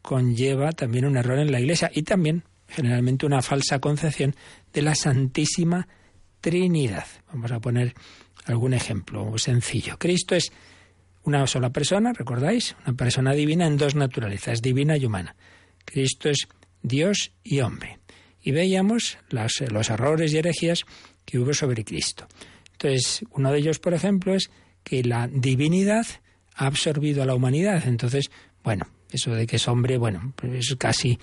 [0.00, 4.34] conlleva también un error en la Iglesia y también generalmente una falsa concepción
[4.72, 5.86] de la Santísima
[6.40, 7.06] Trinidad.
[7.32, 7.94] Vamos a poner
[8.46, 9.98] algún ejemplo sencillo.
[9.98, 10.50] Cristo es
[11.24, 12.74] una sola persona, ¿recordáis?
[12.84, 15.36] Una persona divina en dos naturalezas, divina y humana.
[15.84, 16.48] Cristo es
[16.82, 18.00] Dios y hombre.
[18.42, 20.84] Y veíamos los errores y herejías
[21.24, 22.26] que hubo sobre Cristo.
[22.72, 24.50] Entonces, uno de ellos, por ejemplo, es
[24.82, 26.06] que la divinidad
[26.56, 27.86] ha absorbido a la humanidad.
[27.86, 28.30] Entonces,
[28.64, 31.18] bueno, eso de que es hombre, bueno, pues es casi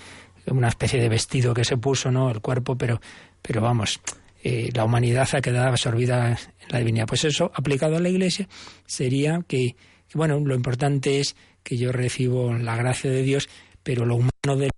[0.51, 2.29] una especie de vestido que se puso, ¿no?
[2.29, 2.99] El cuerpo, pero,
[3.41, 3.99] pero vamos,
[4.43, 6.37] eh, la humanidad ha quedado absorbida en
[6.69, 7.07] la divinidad.
[7.07, 8.47] Pues eso, aplicado a la Iglesia,
[8.85, 9.75] sería que,
[10.13, 13.49] bueno, lo importante es que yo recibo la gracia de Dios,
[13.83, 14.69] pero lo humano de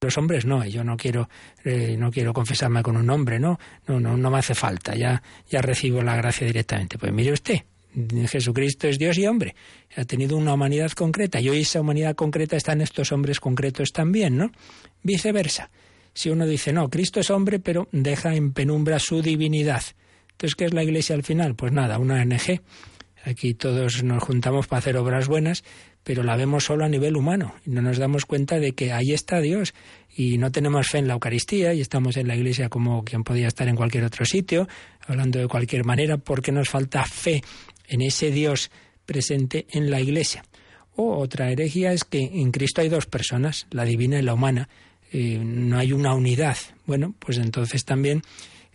[0.00, 1.28] los hombres no, yo no quiero,
[1.64, 3.58] eh, no quiero confesarme con un hombre, no,
[3.88, 6.98] no, no, no me hace falta, ya, ya recibo la gracia directamente.
[6.98, 7.62] Pues mire usted,
[8.28, 9.54] Jesucristo es Dios y hombre.
[9.96, 13.92] Ha tenido una humanidad concreta y hoy esa humanidad concreta está en estos hombres concretos
[13.92, 14.50] también, ¿no?
[15.02, 15.70] Viceversa.
[16.14, 19.82] Si uno dice, no, Cristo es hombre, pero deja en penumbra su divinidad.
[20.32, 21.54] Entonces, ¿qué es la Iglesia al final?
[21.54, 22.60] Pues nada, una ONG.
[23.24, 25.64] Aquí todos nos juntamos para hacer obras buenas,
[26.04, 29.12] pero la vemos solo a nivel humano y no nos damos cuenta de que ahí
[29.12, 29.74] está Dios
[30.16, 33.48] y no tenemos fe en la Eucaristía y estamos en la Iglesia como quien podía
[33.48, 34.68] estar en cualquier otro sitio,
[35.06, 37.42] hablando de cualquier manera, porque nos falta fe
[37.88, 38.70] en ese Dios
[39.06, 40.44] presente en la Iglesia.
[40.94, 44.68] O otra herejía es que en Cristo hay dos personas, la divina y la humana.
[45.12, 46.56] Eh, no hay una unidad.
[46.86, 48.22] Bueno, pues entonces también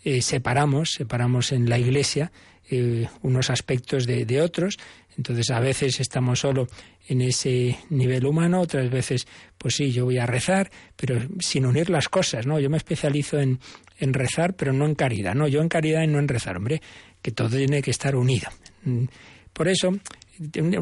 [0.03, 2.31] eh, separamos, separamos en la Iglesia
[2.69, 4.79] eh, unos aspectos de, otros.
[5.17, 6.67] Entonces a veces estamos solo
[7.07, 11.89] en ese nivel humano, otras veces, pues sí, yo voy a rezar, pero sin unir
[11.89, 12.59] las cosas, ¿no?
[12.59, 13.59] Yo me especializo en,
[13.99, 15.47] en rezar, pero no en caridad, ¿no?
[15.47, 16.81] Yo en caridad y no en rezar, hombre,
[17.21, 18.49] que todo tiene que estar unido.
[18.85, 19.05] Mm,
[19.53, 19.91] por eso,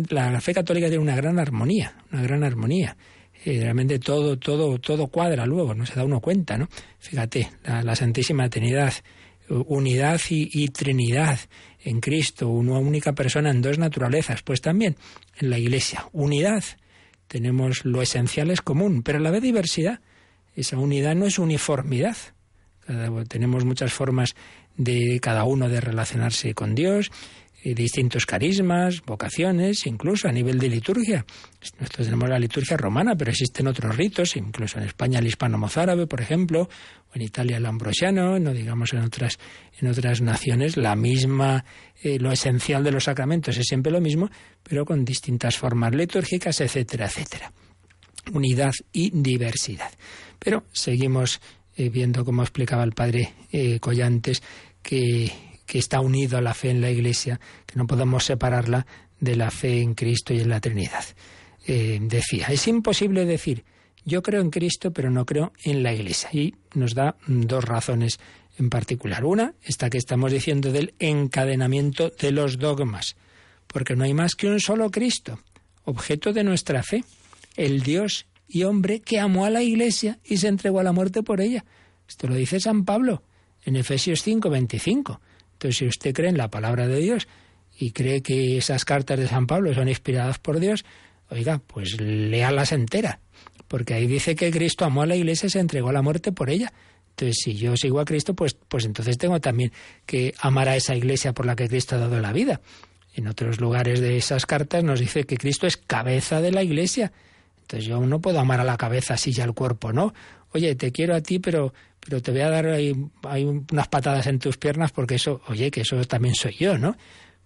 [0.09, 2.95] la fe católica tiene una gran armonía, una gran armonía.
[3.43, 6.69] Eh, realmente todo, todo, todo cuadra luego, no se da uno cuenta, ¿no?
[6.99, 8.93] Fíjate, la, Santísima Trinidad,
[9.49, 11.39] unidad y, Trinidad
[11.83, 14.95] en Cristo, una única persona en dos naturalezas, pues también
[15.39, 16.63] en la Iglesia, unidad,
[17.27, 20.01] tenemos lo esencial es común, pero a la vez diversidad.
[20.55, 22.17] Esa unidad no es uniformidad.
[23.27, 24.35] tenemos muchas formas
[24.77, 27.09] de cada uno de relacionarse con Dios
[27.63, 31.25] distintos carismas, vocaciones, incluso a nivel de liturgia.
[31.79, 36.21] Nosotros tenemos la liturgia romana, pero existen otros ritos, incluso en España el hispano-mozárabe, por
[36.21, 36.67] ejemplo,
[37.11, 39.37] o en Italia el ambrosiano, no digamos en otras,
[39.79, 41.63] en otras naciones, la misma,
[42.01, 44.29] eh, lo esencial de los sacramentos es siempre lo mismo,
[44.63, 47.51] pero con distintas formas litúrgicas, etcétera, etcétera.
[48.33, 49.91] Unidad y diversidad.
[50.39, 51.41] Pero seguimos
[51.75, 54.41] eh, viendo, como explicaba el padre eh, Collantes,
[54.81, 55.31] que
[55.71, 58.85] que está unido a la fe en la Iglesia, que no podemos separarla
[59.21, 61.05] de la fe en Cristo y en la Trinidad.
[61.65, 63.63] Eh, decía, es imposible decir,
[64.03, 66.29] yo creo en Cristo, pero no creo en la Iglesia.
[66.33, 68.19] Y nos da dos razones
[68.59, 69.23] en particular.
[69.23, 73.15] Una, esta que estamos diciendo del encadenamiento de los dogmas,
[73.67, 75.39] porque no hay más que un solo Cristo,
[75.85, 77.05] objeto de nuestra fe,
[77.55, 81.23] el Dios y hombre que amó a la Iglesia y se entregó a la muerte
[81.23, 81.63] por ella.
[82.09, 83.23] Esto lo dice San Pablo
[83.63, 85.21] en Efesios 5, 25.
[85.61, 87.27] Entonces, si usted cree en la palabra de Dios
[87.77, 90.85] y cree que esas cartas de San Pablo son inspiradas por Dios,
[91.29, 93.19] oiga, pues léalas entera,
[93.67, 96.31] porque ahí dice que Cristo amó a la iglesia y se entregó a la muerte
[96.31, 96.73] por ella.
[97.11, 99.71] Entonces, si yo sigo a Cristo, pues, pues entonces tengo también
[100.07, 102.59] que amar a esa iglesia por la que Cristo ha dado la vida.
[103.13, 107.11] En otros lugares de esas cartas nos dice que Cristo es cabeza de la iglesia.
[107.61, 110.11] Entonces yo no puedo amar a la cabeza si ya el cuerpo no.
[110.53, 111.73] Oye, te quiero a ti, pero
[112.03, 115.81] pero te voy a dar ahí, unas patadas en tus piernas porque eso, oye, que
[115.81, 116.97] eso también soy yo, ¿no?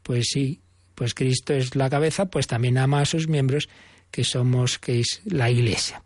[0.01, 0.61] Pues sí,
[0.95, 3.67] pues Cristo es la cabeza, pues también ama a sus miembros,
[4.11, 6.01] que somos, que es la Iglesia.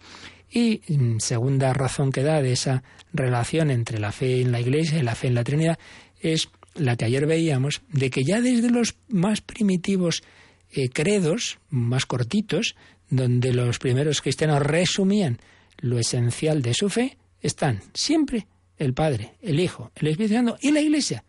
[0.49, 2.81] Y mm, segunda razón que da de esa
[3.13, 5.77] relación entre la fe en la Iglesia y la fe en la Trinidad
[6.19, 10.23] es la que ayer veíamos, de que ya desde los más primitivos
[10.71, 12.75] eh, credos, más cortitos,
[13.11, 15.39] donde los primeros cristianos resumían
[15.81, 20.71] lo esencial de su fe, están siempre el Padre, el Hijo, el Espíritu Santo y
[20.71, 21.23] la Iglesia.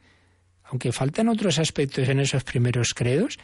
[0.65, 3.39] Aunque faltan otros aspectos en esos primeros credos,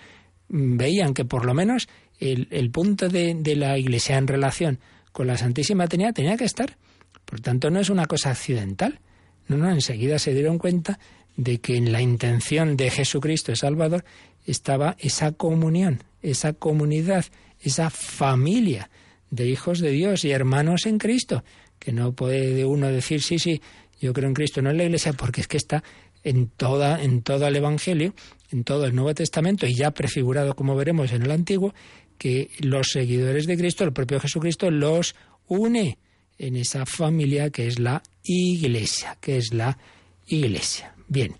[0.49, 1.89] mm, veían que por lo menos
[2.19, 4.79] el, punto de, de, la Iglesia en relación
[5.13, 6.77] con la Santísima Trinidad tenía que estar.
[7.25, 9.01] Por tanto, no es una cosa accidental.
[9.49, 10.99] No, no, enseguida se dieron cuenta
[11.37, 14.05] de que en la intención de Jesucristo el Salvador
[14.47, 17.27] estaba esa comunión, esa comunidad,
[17.61, 18.89] esa familia
[19.37, 21.45] de hijos de Dios y hermanos en Cristo
[21.78, 23.62] que no puede uno decir, sí, sí,
[24.01, 25.82] yo creo en Cristo, no en la Iglesia, porque es que está
[26.24, 28.14] en, toda, en todo el Evangelio,
[28.51, 31.74] en todo el Nuevo Testamento, y ya prefigurado, como veremos, en el Antiguo,
[32.18, 35.14] que los seguidores de Cristo, el propio Jesucristo, los
[35.47, 35.99] une
[36.39, 39.78] en esa familia que es la Iglesia, que es la
[40.26, 40.95] Iglesia.
[41.09, 41.37] Bien,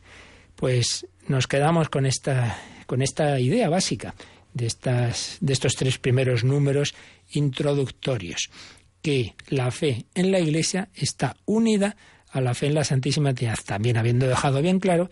[0.55, 4.15] pues nos quedamos con esta, con esta idea básica
[4.55, 6.95] de, estas, de estos tres primeros números
[7.31, 8.51] introductorios
[9.03, 11.97] que la fe en la Iglesia está unida
[12.31, 15.09] a la fe en la Santísima Trinidad, también habiendo dejado bien claro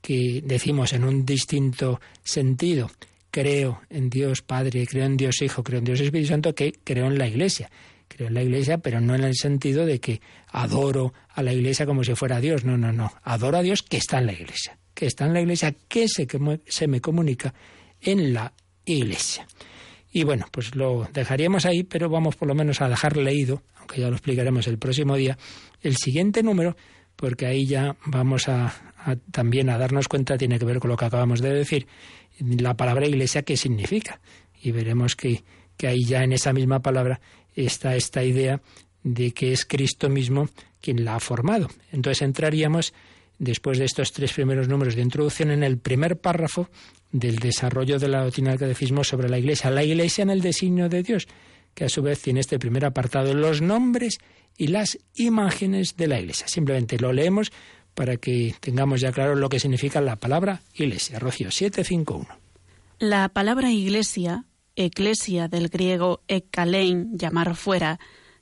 [0.00, 2.90] que decimos en un distinto sentido,
[3.30, 7.06] creo en Dios Padre, creo en Dios Hijo, creo en Dios Espíritu Santo, que creo
[7.06, 7.70] en la Iglesia.
[8.08, 11.84] Creo en la Iglesia, pero no en el sentido de que adoro a la Iglesia
[11.84, 12.64] como si fuera Dios.
[12.64, 13.12] No, no, no.
[13.22, 14.78] Adoro a Dios que está en la Iglesia.
[14.94, 17.52] Que está en la Iglesia, que se, que se me comunica
[18.00, 18.54] en la
[18.86, 19.46] Iglesia.
[20.10, 24.00] Y bueno, pues lo dejaríamos ahí, pero vamos por lo menos a dejar leído, aunque
[24.00, 25.36] ya lo explicaremos el próximo día,
[25.82, 26.76] el siguiente número,
[27.14, 28.72] porque ahí ya vamos a,
[29.30, 31.86] también a darnos cuenta, tiene que ver con lo que acabamos de decir,
[32.40, 34.20] la palabra iglesia, qué significa.
[34.62, 35.42] Y veremos que,
[35.76, 37.20] que ahí ya en esa misma palabra
[37.54, 38.60] está esta idea
[39.02, 40.48] de que es Cristo mismo
[40.80, 41.68] quien la ha formado.
[41.92, 42.94] Entonces entraríamos,
[43.38, 46.68] después de estos tres primeros números de introducción, en el primer párrafo
[47.10, 49.70] del desarrollo de la doctrina del catecismo sobre la Iglesia.
[49.70, 51.28] La Iglesia en el designio de Dios,
[51.74, 54.18] que a su vez tiene este primer apartado, los nombres
[54.56, 56.48] y las imágenes de la Iglesia.
[56.48, 57.52] Simplemente lo leemos
[57.94, 61.18] para que tengamos ya claro lo que significa la palabra Iglesia.
[61.18, 62.26] Rocío 751.
[62.98, 64.44] La palabra Iglesia,
[64.76, 67.98] eclesia del griego ekkalein, llamar fuera,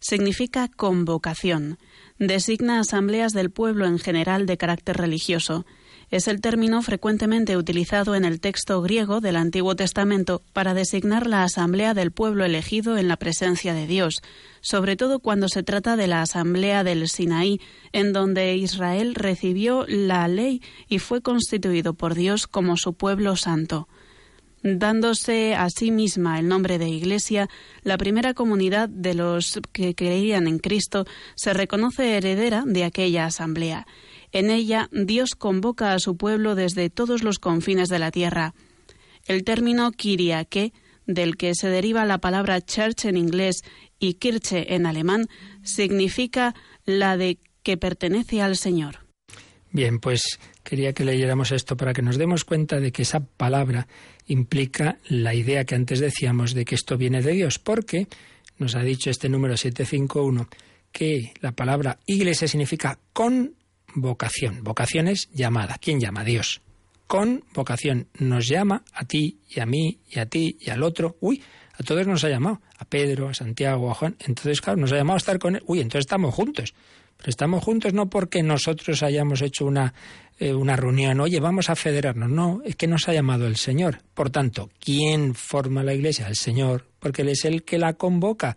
[0.09, 1.78] significa convocación.
[2.18, 5.66] Designa asambleas del pueblo en general de carácter religioso
[6.09, 11.42] Es el término frecuentemente utilizado en el texto griego del Antiguo Testamento para designar la
[11.42, 14.22] asamblea del pueblo elegido en la presencia de Dios,
[14.61, 17.61] sobre todo cuando se trata de la asamblea del Sinaí,
[17.92, 23.88] en donde Israel recibió la ley y fue constituido por Dios como su pueblo santo.
[24.69, 27.49] Dándose a sí misma el nombre de Iglesia,
[27.83, 31.07] la primera comunidad de los que creían en Cristo
[31.37, 33.87] se reconoce heredera de aquella asamblea
[34.33, 38.55] en ella, Dios convoca a su pueblo desde todos los confines de la tierra.
[39.27, 40.73] El término Kyriake,
[41.07, 43.62] del que se deriva la palabra church en inglés
[43.99, 45.29] y Kirche en alemán,
[45.62, 46.55] significa
[46.85, 49.07] la de que pertenece al Señor.
[49.73, 53.89] Bien, pues quería que leyéramos esto para que nos demos cuenta de que esa palabra
[54.27, 58.09] implica la idea que antes decíamos de que esto viene de Dios, porque
[58.59, 60.49] nos ha dicho este número 751
[60.93, 63.55] que la palabra iglesia significa con
[63.95, 64.62] vocación.
[64.62, 65.77] Vocación es llamada.
[65.81, 66.24] ¿Quién llama?
[66.24, 66.62] Dios.
[67.07, 71.16] Con vocación nos llama a ti y a mí y a ti y al otro.
[71.20, 71.43] Uy,
[71.79, 72.61] a todos nos ha llamado.
[72.79, 74.16] A Pedro, a Santiago, a Juan.
[74.20, 75.62] Entonces, claro, nos ha llamado a estar con él.
[75.66, 76.74] Uy, entonces estamos juntos.
[77.16, 79.95] Pero estamos juntos no porque nosotros hayamos hecho una,
[80.39, 82.28] eh, una reunión, oye, vamos a federarnos.
[82.28, 84.01] No, es que nos ha llamado el Señor.
[84.14, 86.28] Por tanto, ¿quién forma la iglesia?
[86.28, 88.57] El Señor, porque Él es el que la convoca.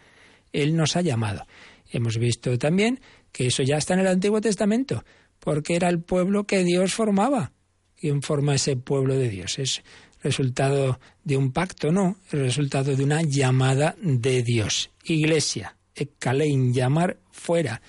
[0.51, 1.45] Él nos ha llamado.
[1.91, 2.99] Hemos visto también
[3.31, 5.03] que eso ya está en el Antiguo Testamento
[5.39, 7.51] porque era el pueblo que Dios formaba.
[7.99, 9.59] ¿Quién forma ese pueblo de Dios?
[9.59, 9.83] Es
[10.21, 14.91] resultado de un pacto, no, es resultado de una llamada de Dios.
[15.03, 17.81] Iglesia, Ekalein, llamar fuera.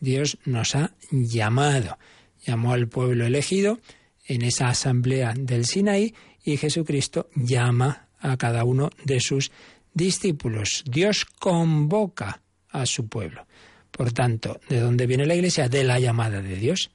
[0.00, 1.98] Dios nos ha llamado.
[2.46, 3.80] Llamó al pueblo elegido
[4.26, 9.50] en esa asamblea del Sinaí y Jesucristo llama a cada uno de sus
[9.94, 10.84] discípulos.
[10.86, 13.46] Dios convoca a su pueblo.
[13.90, 15.68] Por tanto, ¿de dónde viene la Iglesia?
[15.68, 16.90] De la llamada de Dios.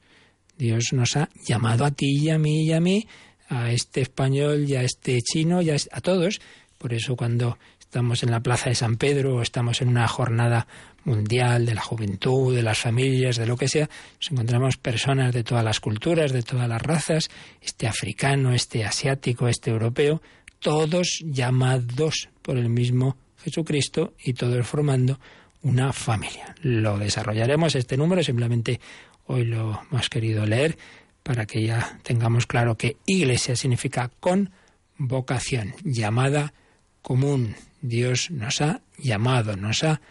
[0.58, 3.08] Dios nos ha llamado a ti y a mí y a mí,
[3.50, 6.40] a este español y a este chino y a, todos.
[6.78, 7.58] Por eso cuando
[7.92, 10.66] estamos en la Plaza de San Pedro o estamos en una jornada
[11.04, 15.44] mundial de la juventud, de las familias, de lo que sea, nos encontramos personas de
[15.44, 17.30] todas las culturas, de todas las razas,
[17.62, 20.22] este africano, este asiático, este europeo,
[20.60, 25.20] todos llamados por el mismo Jesucristo y todos formando
[25.62, 26.56] una familia.
[26.62, 28.80] Lo desarrollaremos este número, simplemente
[29.28, 30.78] Hoy lo hemos querido leer
[31.24, 34.52] para que ya tengamos claro que iglesia significa con
[34.98, 36.54] vocación, llamada
[37.02, 37.56] común.
[37.82, 40.02] Dios nos ha llamado, nos ha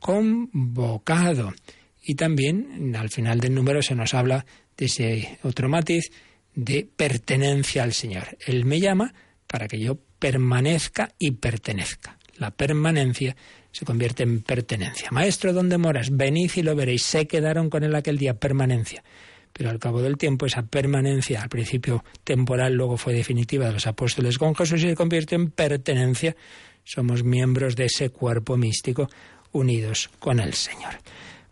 [0.00, 1.52] convocado.
[2.02, 4.46] Y también al final del número se nos habla
[4.76, 6.10] de ese otro matiz
[6.54, 8.36] de pertenencia al Señor.
[8.46, 9.12] Él me llama
[9.46, 12.18] para que yo permanezca y pertenezca.
[12.36, 13.36] La permanencia
[13.72, 15.08] se convierte en pertenencia.
[15.10, 16.10] Maestro, ¿dónde moras?
[16.10, 17.02] Venid y lo veréis.
[17.02, 19.02] Se quedaron con él aquel día, permanencia.
[19.52, 23.86] Pero al cabo del tiempo, esa permanencia, al principio temporal, luego fue definitiva de los
[23.86, 26.36] apóstoles con Jesús y se convirtió en pertenencia.
[26.84, 29.08] Somos miembros de ese cuerpo místico
[29.52, 30.94] unidos con el Señor.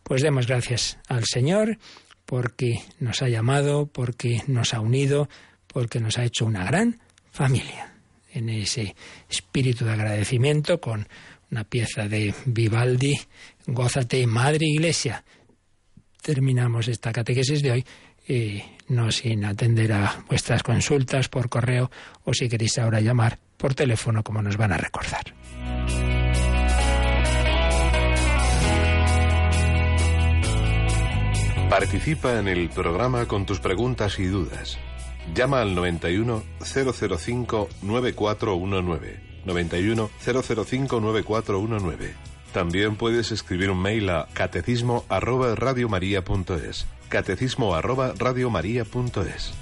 [0.03, 1.79] Pues demos gracias al Señor
[2.27, 5.29] porque nos ha llamado, porque nos ha unido,
[5.67, 7.93] porque nos ha hecho una gran familia.
[8.33, 8.95] En ese
[9.31, 11.09] espíritu de agradecimiento con
[11.51, 13.19] una pieza de Vivaldi,
[13.67, 15.25] Gózate, Madre Iglesia.
[16.27, 17.85] Terminamos esta catequesis de hoy,
[18.27, 21.89] y no sin atender a vuestras consultas por correo
[22.25, 25.23] o si queréis ahora llamar por teléfono, como nos van a recordar.
[31.71, 34.81] Participa en el programa con tus preguntas y dudas.
[35.33, 42.36] Llama al 91 005 9419 91 005 9419.
[42.57, 46.87] También puedes escribir un mail a catecismo arroba radiomaria.es.
[47.11, 49.53] Catecismo arroba radiomaria.es.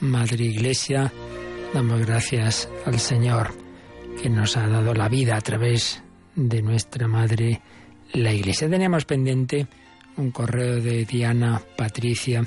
[0.00, 1.12] Madre Iglesia.
[1.72, 3.54] Damos gracias al Señor
[4.20, 6.02] que nos ha dado la vida a través
[6.34, 7.60] de nuestra Madre,
[8.12, 8.68] la Iglesia.
[8.68, 9.68] Teníamos pendiente
[10.16, 12.44] un correo de Diana Patricia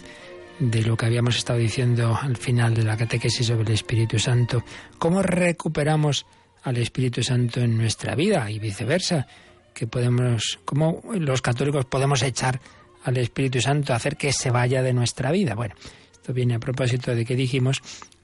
[0.59, 4.61] de lo que habíamos estado diciendo al final de la catequesis sobre el Espíritu Santo.
[4.97, 6.25] ¿Cómo recuperamos
[6.63, 9.25] al Espíritu Santo en nuestra vida y viceversa?
[9.73, 12.59] Que podemos, cómo los católicos podemos echar
[13.05, 15.55] al Espíritu Santo, hacer que se vaya de nuestra vida.
[15.55, 15.75] Bueno,
[16.23, 17.81] esto viene a propósito de que dijimos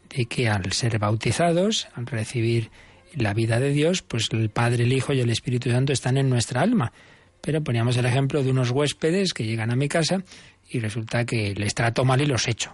[0.09, 2.71] de que al ser bautizados, al recibir
[3.13, 6.29] la vida de Dios, pues el Padre, el Hijo y el Espíritu Santo están en
[6.29, 6.93] nuestra alma.
[7.41, 10.23] Pero poníamos el ejemplo de unos huéspedes que llegan a mi casa
[10.69, 12.73] y resulta que les trato mal y los echo.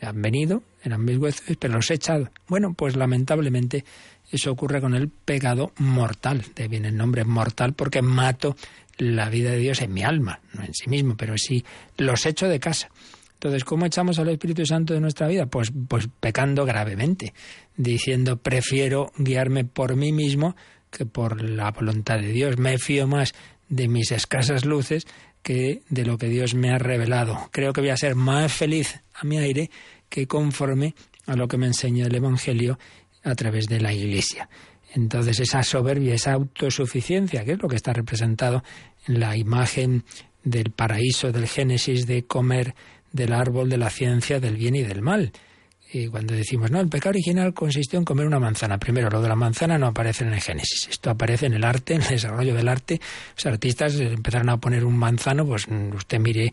[0.00, 2.30] Han venido, eran mis huéspedes, pero los he echado.
[2.48, 3.84] Bueno, pues lamentablemente
[4.32, 6.46] eso ocurre con el pecado mortal.
[6.56, 8.56] De viene el nombre mortal porque mato
[8.96, 11.62] la vida de Dios en mi alma, no en sí mismo, pero sí
[11.98, 12.88] los echo de casa.
[13.40, 15.46] Entonces, ¿cómo echamos al Espíritu Santo de nuestra vida?
[15.46, 17.32] Pues, pues pecando gravemente,
[17.74, 20.56] diciendo prefiero guiarme por mí mismo
[20.90, 22.58] que por la voluntad de Dios.
[22.58, 23.32] Me fío más
[23.70, 25.06] de mis escasas luces
[25.42, 27.48] que de lo que Dios me ha revelado.
[27.50, 29.70] Creo que voy a ser más feliz a mi aire
[30.10, 32.78] que conforme a lo que me enseña el Evangelio
[33.24, 34.50] a través de la Iglesia.
[34.92, 38.62] Entonces esa soberbia, esa autosuficiencia, que es lo que está representado
[39.06, 40.04] en la imagen
[40.44, 42.74] del paraíso del Génesis de comer
[43.12, 45.32] del árbol de la ciencia del bien y del mal.
[45.92, 48.78] Y cuando decimos, no, el pecado original consistió en comer una manzana.
[48.78, 50.86] Primero, lo de la manzana no aparece en el Génesis.
[50.88, 53.00] Esto aparece en el arte, en el desarrollo del arte.
[53.36, 56.52] Los artistas empezaron a poner un manzano, pues usted mire,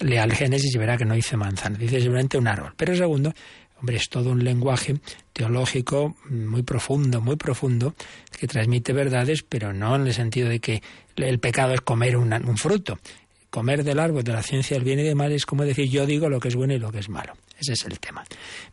[0.00, 2.74] lea el Génesis y verá que no dice manzana, dice simplemente un árbol.
[2.76, 3.34] Pero segundo,
[3.80, 4.94] hombre, es todo un lenguaje
[5.32, 7.94] teológico muy profundo, muy profundo,
[8.38, 10.80] que transmite verdades, pero no en el sentido de que
[11.16, 12.98] el pecado es comer un fruto
[13.56, 16.04] comer del árbol de la ciencia del bien y del mal es como decir yo
[16.04, 17.32] digo lo que es bueno y lo que es malo.
[17.58, 18.22] Ese es el tema.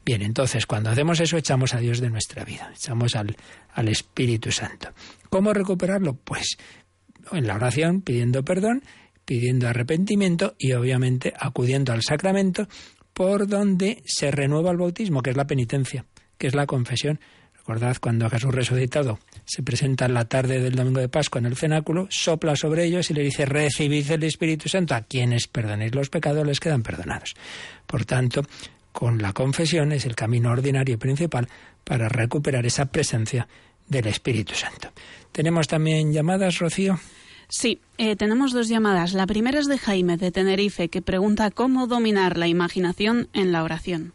[0.04, 3.34] Bien, entonces cuando hacemos eso echamos a Dios de nuestra vida, echamos al,
[3.76, 4.90] al Espíritu Santo.
[5.30, 6.16] ¿Cómo recuperarlo?
[6.16, 6.58] Pues
[7.32, 8.84] en la oración pidiendo perdón,
[9.24, 12.68] pidiendo arrepentimiento y obviamente acudiendo al sacramento
[13.14, 16.04] por donde se renueva el bautismo, que es la penitencia,
[16.38, 17.22] que es la confesión.
[17.64, 21.56] Recordad cuando Jesús resucitado se presenta en la tarde del domingo de Pascua en el
[21.56, 24.96] cenáculo, sopla sobre ellos y le dice, recibid el Espíritu Santo.
[24.96, 27.36] A quienes perdonéis los pecados les quedan perdonados.
[27.88, 28.42] Por tanto,
[28.92, 31.48] con la confesión es el camino ordinario y principal
[31.86, 33.48] para recuperar esa presencia
[33.88, 34.90] del Espíritu Santo.
[35.32, 37.00] ¿Tenemos también llamadas, Rocío?
[37.48, 39.14] Sí, eh, tenemos dos llamadas.
[39.14, 43.64] La primera es de Jaime, de Tenerife, que pregunta cómo dominar la imaginación en la
[43.64, 44.12] oración.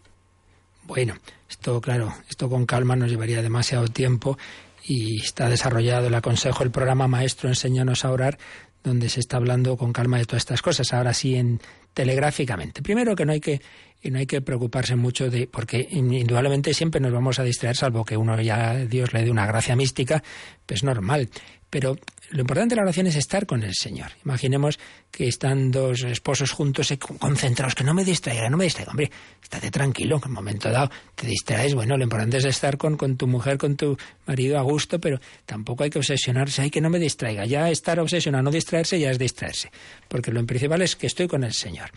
[0.89, 1.19] Bueno,
[1.51, 4.39] esto, claro, esto con calma nos llevaría demasiado tiempo
[4.83, 8.39] y está desarrollado el aconsejo, el programa maestro Enséñanos a orar,
[8.83, 10.95] donde se está hablando con calma de todas estas cosas.
[10.95, 11.61] Ahora sí, en
[11.93, 12.81] telegráficamente.
[12.81, 13.61] Primero que no hay que
[14.03, 18.17] no hay que preocuparse mucho de porque indudablemente siempre nos vamos a distraer salvo que
[18.17, 20.23] uno ya Dios le dé una gracia mística,
[20.65, 21.29] pues normal.
[21.69, 21.99] Pero
[22.31, 24.11] lo importante de la oración es estar con el Señor.
[24.25, 24.79] Imaginemos
[25.11, 28.91] que están dos esposos juntos concentrados, que no me distraiga, no me distraiga.
[28.91, 29.11] Hombre,
[29.43, 31.75] estate tranquilo, que en un momento dado te distraes.
[31.75, 35.21] Bueno, lo importante es estar con, con tu mujer, con tu marido a gusto, pero
[35.47, 37.47] tampoco hay que obsesionarse, hay que no me distraiga.
[37.47, 39.71] Ya estar obsesionado, no distraerse, ya es distraerse.
[40.09, 41.91] Porque lo principal es que estoy con el Señor.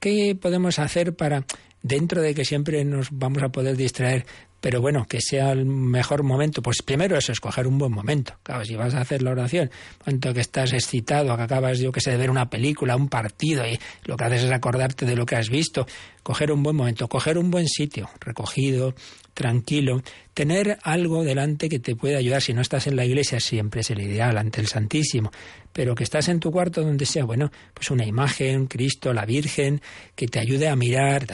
[0.00, 1.44] ¿Qué podemos hacer para,
[1.82, 4.24] dentro de que siempre nos vamos a poder distraer,
[4.64, 6.62] pero bueno, que sea el mejor momento.
[6.62, 8.32] Pues primero eso, escoger un buen momento.
[8.42, 9.70] Claro, si vas a hacer la oración,
[10.02, 13.66] cuanto que estás excitado, que acabas, yo que sé, de ver una película, un partido,
[13.66, 15.86] y lo que haces es acordarte de lo que has visto,
[16.22, 18.94] coger un buen momento, coger un buen sitio, recogido,
[19.34, 22.40] tranquilo, tener algo delante que te pueda ayudar.
[22.40, 25.30] Si no estás en la iglesia, siempre es el ideal, ante el Santísimo,
[25.72, 29.82] pero que estás en tu cuarto donde sea, bueno, pues una imagen, Cristo, la Virgen,
[30.14, 31.26] que te ayude a mirar.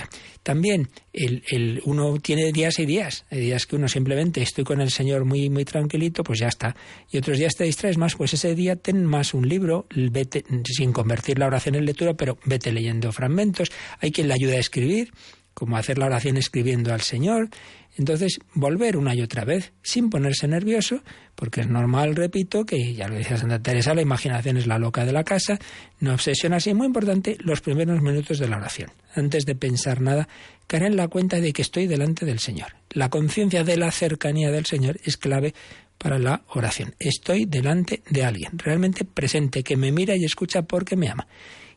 [0.42, 3.26] También el, el, uno tiene días y días.
[3.30, 6.74] Hay días que uno simplemente estoy con el Señor muy, muy tranquilito, pues ya está.
[7.10, 10.92] Y otros días te distraes más, pues ese día ten más un libro, vete, sin
[10.92, 13.70] convertir la oración en lectura, pero vete leyendo fragmentos.
[14.00, 15.12] Hay quien le ayuda a escribir,
[15.54, 17.50] como hacer la oración escribiendo al Señor.
[17.96, 21.02] Entonces, volver una y otra vez, sin ponerse nervioso,
[21.34, 25.04] porque es normal, repito, que ya lo decía Santa Teresa, la imaginación es la loca
[25.04, 25.58] de la casa,
[25.98, 26.72] no obsesiona así.
[26.72, 28.90] Muy importante, los primeros minutos de la oración.
[29.14, 30.28] Antes de pensar nada,
[30.66, 32.68] caer en la cuenta de que estoy delante del Señor.
[32.90, 35.54] La conciencia de la cercanía del Señor es clave
[35.98, 36.94] para la oración.
[36.98, 41.26] Estoy delante de alguien, realmente presente, que me mira y escucha porque me ama.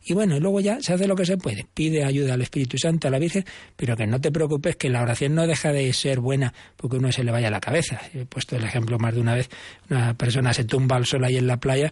[0.05, 1.65] Y bueno, luego ya se hace lo que se puede.
[1.73, 3.45] Pide ayuda al Espíritu Santo, a la Virgen,
[3.75, 7.11] pero que no te preocupes que la oración no deja de ser buena porque uno
[7.11, 8.01] se le vaya a la cabeza.
[8.13, 9.49] He puesto el ejemplo más de una vez.
[9.89, 11.91] Una persona se tumba al sol ahí en la playa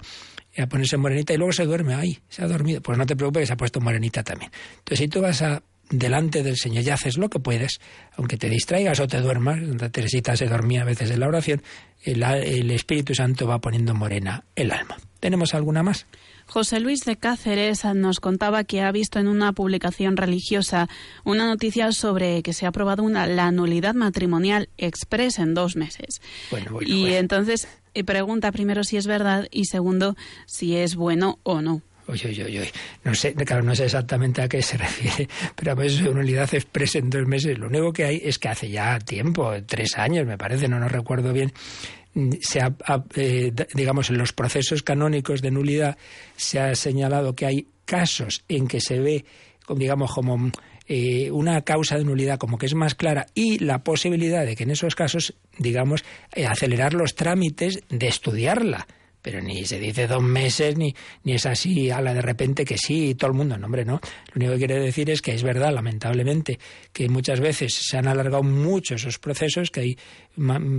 [0.53, 1.93] y a ponerse morenita y luego se duerme.
[1.93, 2.81] ahí se ha dormido.
[2.81, 4.51] Pues no te preocupes se ha puesto morenita también.
[4.79, 7.79] Entonces, si tú vas a delante del Señor y haces lo que puedes,
[8.15, 11.61] aunque te distraigas o te duermas, Santa Teresita se dormía a veces en la oración,
[12.03, 14.97] el, el Espíritu Santo va poniendo morena el alma.
[15.19, 16.07] ¿Tenemos alguna más?
[16.51, 20.89] José Luis de Cáceres nos contaba que ha visto en una publicación religiosa
[21.23, 26.21] una noticia sobre que se ha aprobado una, la nulidad matrimonial express en dos meses.
[26.81, 31.83] y entonces eh, pregunta primero si es verdad y segundo si es bueno o no.
[32.07, 32.71] Oye, oye, oye,
[33.05, 36.53] no sé, claro, no sé exactamente a qué se refiere, pero a veces una unidad
[36.53, 37.57] expresa en dos meses.
[37.57, 40.89] Lo único que hay es que hace ya tiempo, tres años me parece, no, no
[40.89, 41.53] recuerdo bien,
[42.41, 42.73] se ha,
[43.15, 45.97] eh, digamos, en los procesos canónicos de nulidad
[46.35, 49.25] se ha señalado que hay casos en que se ve,
[49.69, 50.51] digamos, como
[50.87, 54.63] eh, una causa de nulidad como que es más clara y la posibilidad de que
[54.63, 56.03] en esos casos, digamos,
[56.33, 58.87] eh, acelerar los trámites de estudiarla
[59.21, 62.77] pero ni se dice dos meses, ni, ni es así a la de repente que
[62.77, 63.99] sí, todo el mundo, no, hombre, no.
[64.33, 66.59] Lo único que quiere decir es que es verdad, lamentablemente,
[66.93, 69.97] que muchas veces se han alargado mucho esos procesos, que hay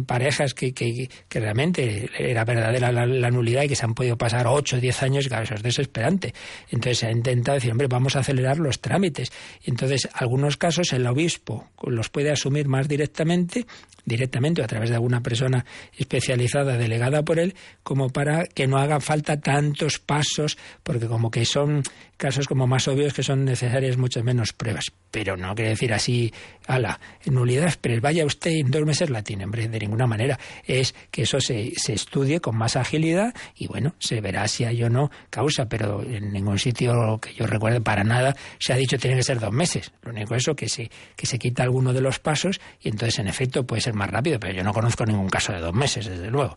[0.07, 4.47] parejas que, que, que realmente era verdadera la, nulidad y que se han podido pasar
[4.47, 6.35] ocho o diez años, y claro, eso es desesperante.
[6.71, 9.31] Entonces se ha intentado decir, hombre, vamos a acelerar los trámites.
[9.63, 13.67] Y entonces, algunos casos, el obispo los puede asumir más directamente,
[14.05, 15.65] directamente o a través de alguna persona
[15.97, 21.45] especializada delegada por él, como para que no haga falta tantos pasos, porque como que
[21.45, 21.83] son
[22.17, 24.93] casos como más obvios que son necesarias muchas menos pruebas.
[25.11, 26.33] Pero no quiere decir así,
[26.67, 30.39] ala, nulidad, pero vaya usted en dos meses la tiene, hombre, de ninguna manera.
[30.65, 34.83] Es que eso se, se estudie con más agilidad y bueno, se verá si hay
[34.85, 38.99] o no causa, pero en ningún sitio que yo recuerde para nada se ha dicho
[38.99, 39.93] tiene que ser dos meses.
[40.03, 43.27] Lo único eso que se, que se quita alguno de los pasos y entonces en
[43.27, 46.31] efecto puede ser más rápido, pero yo no conozco ningún caso de dos meses, desde
[46.31, 46.57] luego.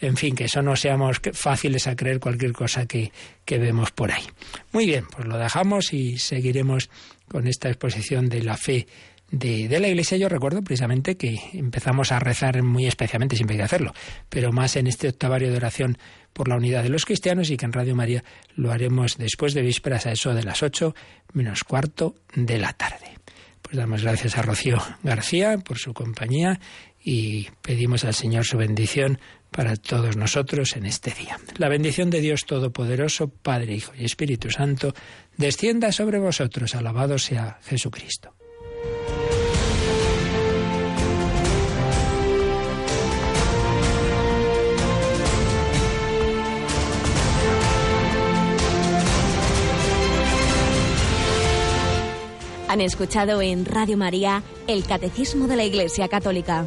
[0.00, 3.12] En fin, que eso no seamos fáciles a creer cualquier cosa que,
[3.44, 4.22] que vemos por ahí.
[4.72, 6.90] Muy bien, pues lo dejamos y seguiremos
[7.28, 8.86] con esta exposición de la fe
[9.30, 13.58] de, de, la Iglesia, yo recuerdo precisamente que empezamos a rezar muy especialmente, siempre hay
[13.58, 13.94] que hacerlo,
[14.28, 15.98] pero más en este octavario de oración
[16.32, 18.24] por la unidad de los cristianos y que en Radio María
[18.56, 20.94] lo haremos después de vísperas a eso de las ocho
[21.32, 23.18] menos cuarto de la tarde.
[23.62, 26.58] Pues damos gracias a Rocío García por su compañía
[27.02, 29.20] y pedimos al Señor su bendición
[29.50, 31.38] para todos nosotros en este día.
[31.56, 34.94] La bendición de Dios Todopoderoso, Padre, Hijo y Espíritu Santo,
[35.36, 36.74] descienda sobre vosotros.
[36.74, 38.34] Alabado sea Jesucristo.
[52.70, 56.66] Han escuchado en Radio María el Catecismo de la Iglesia Católica.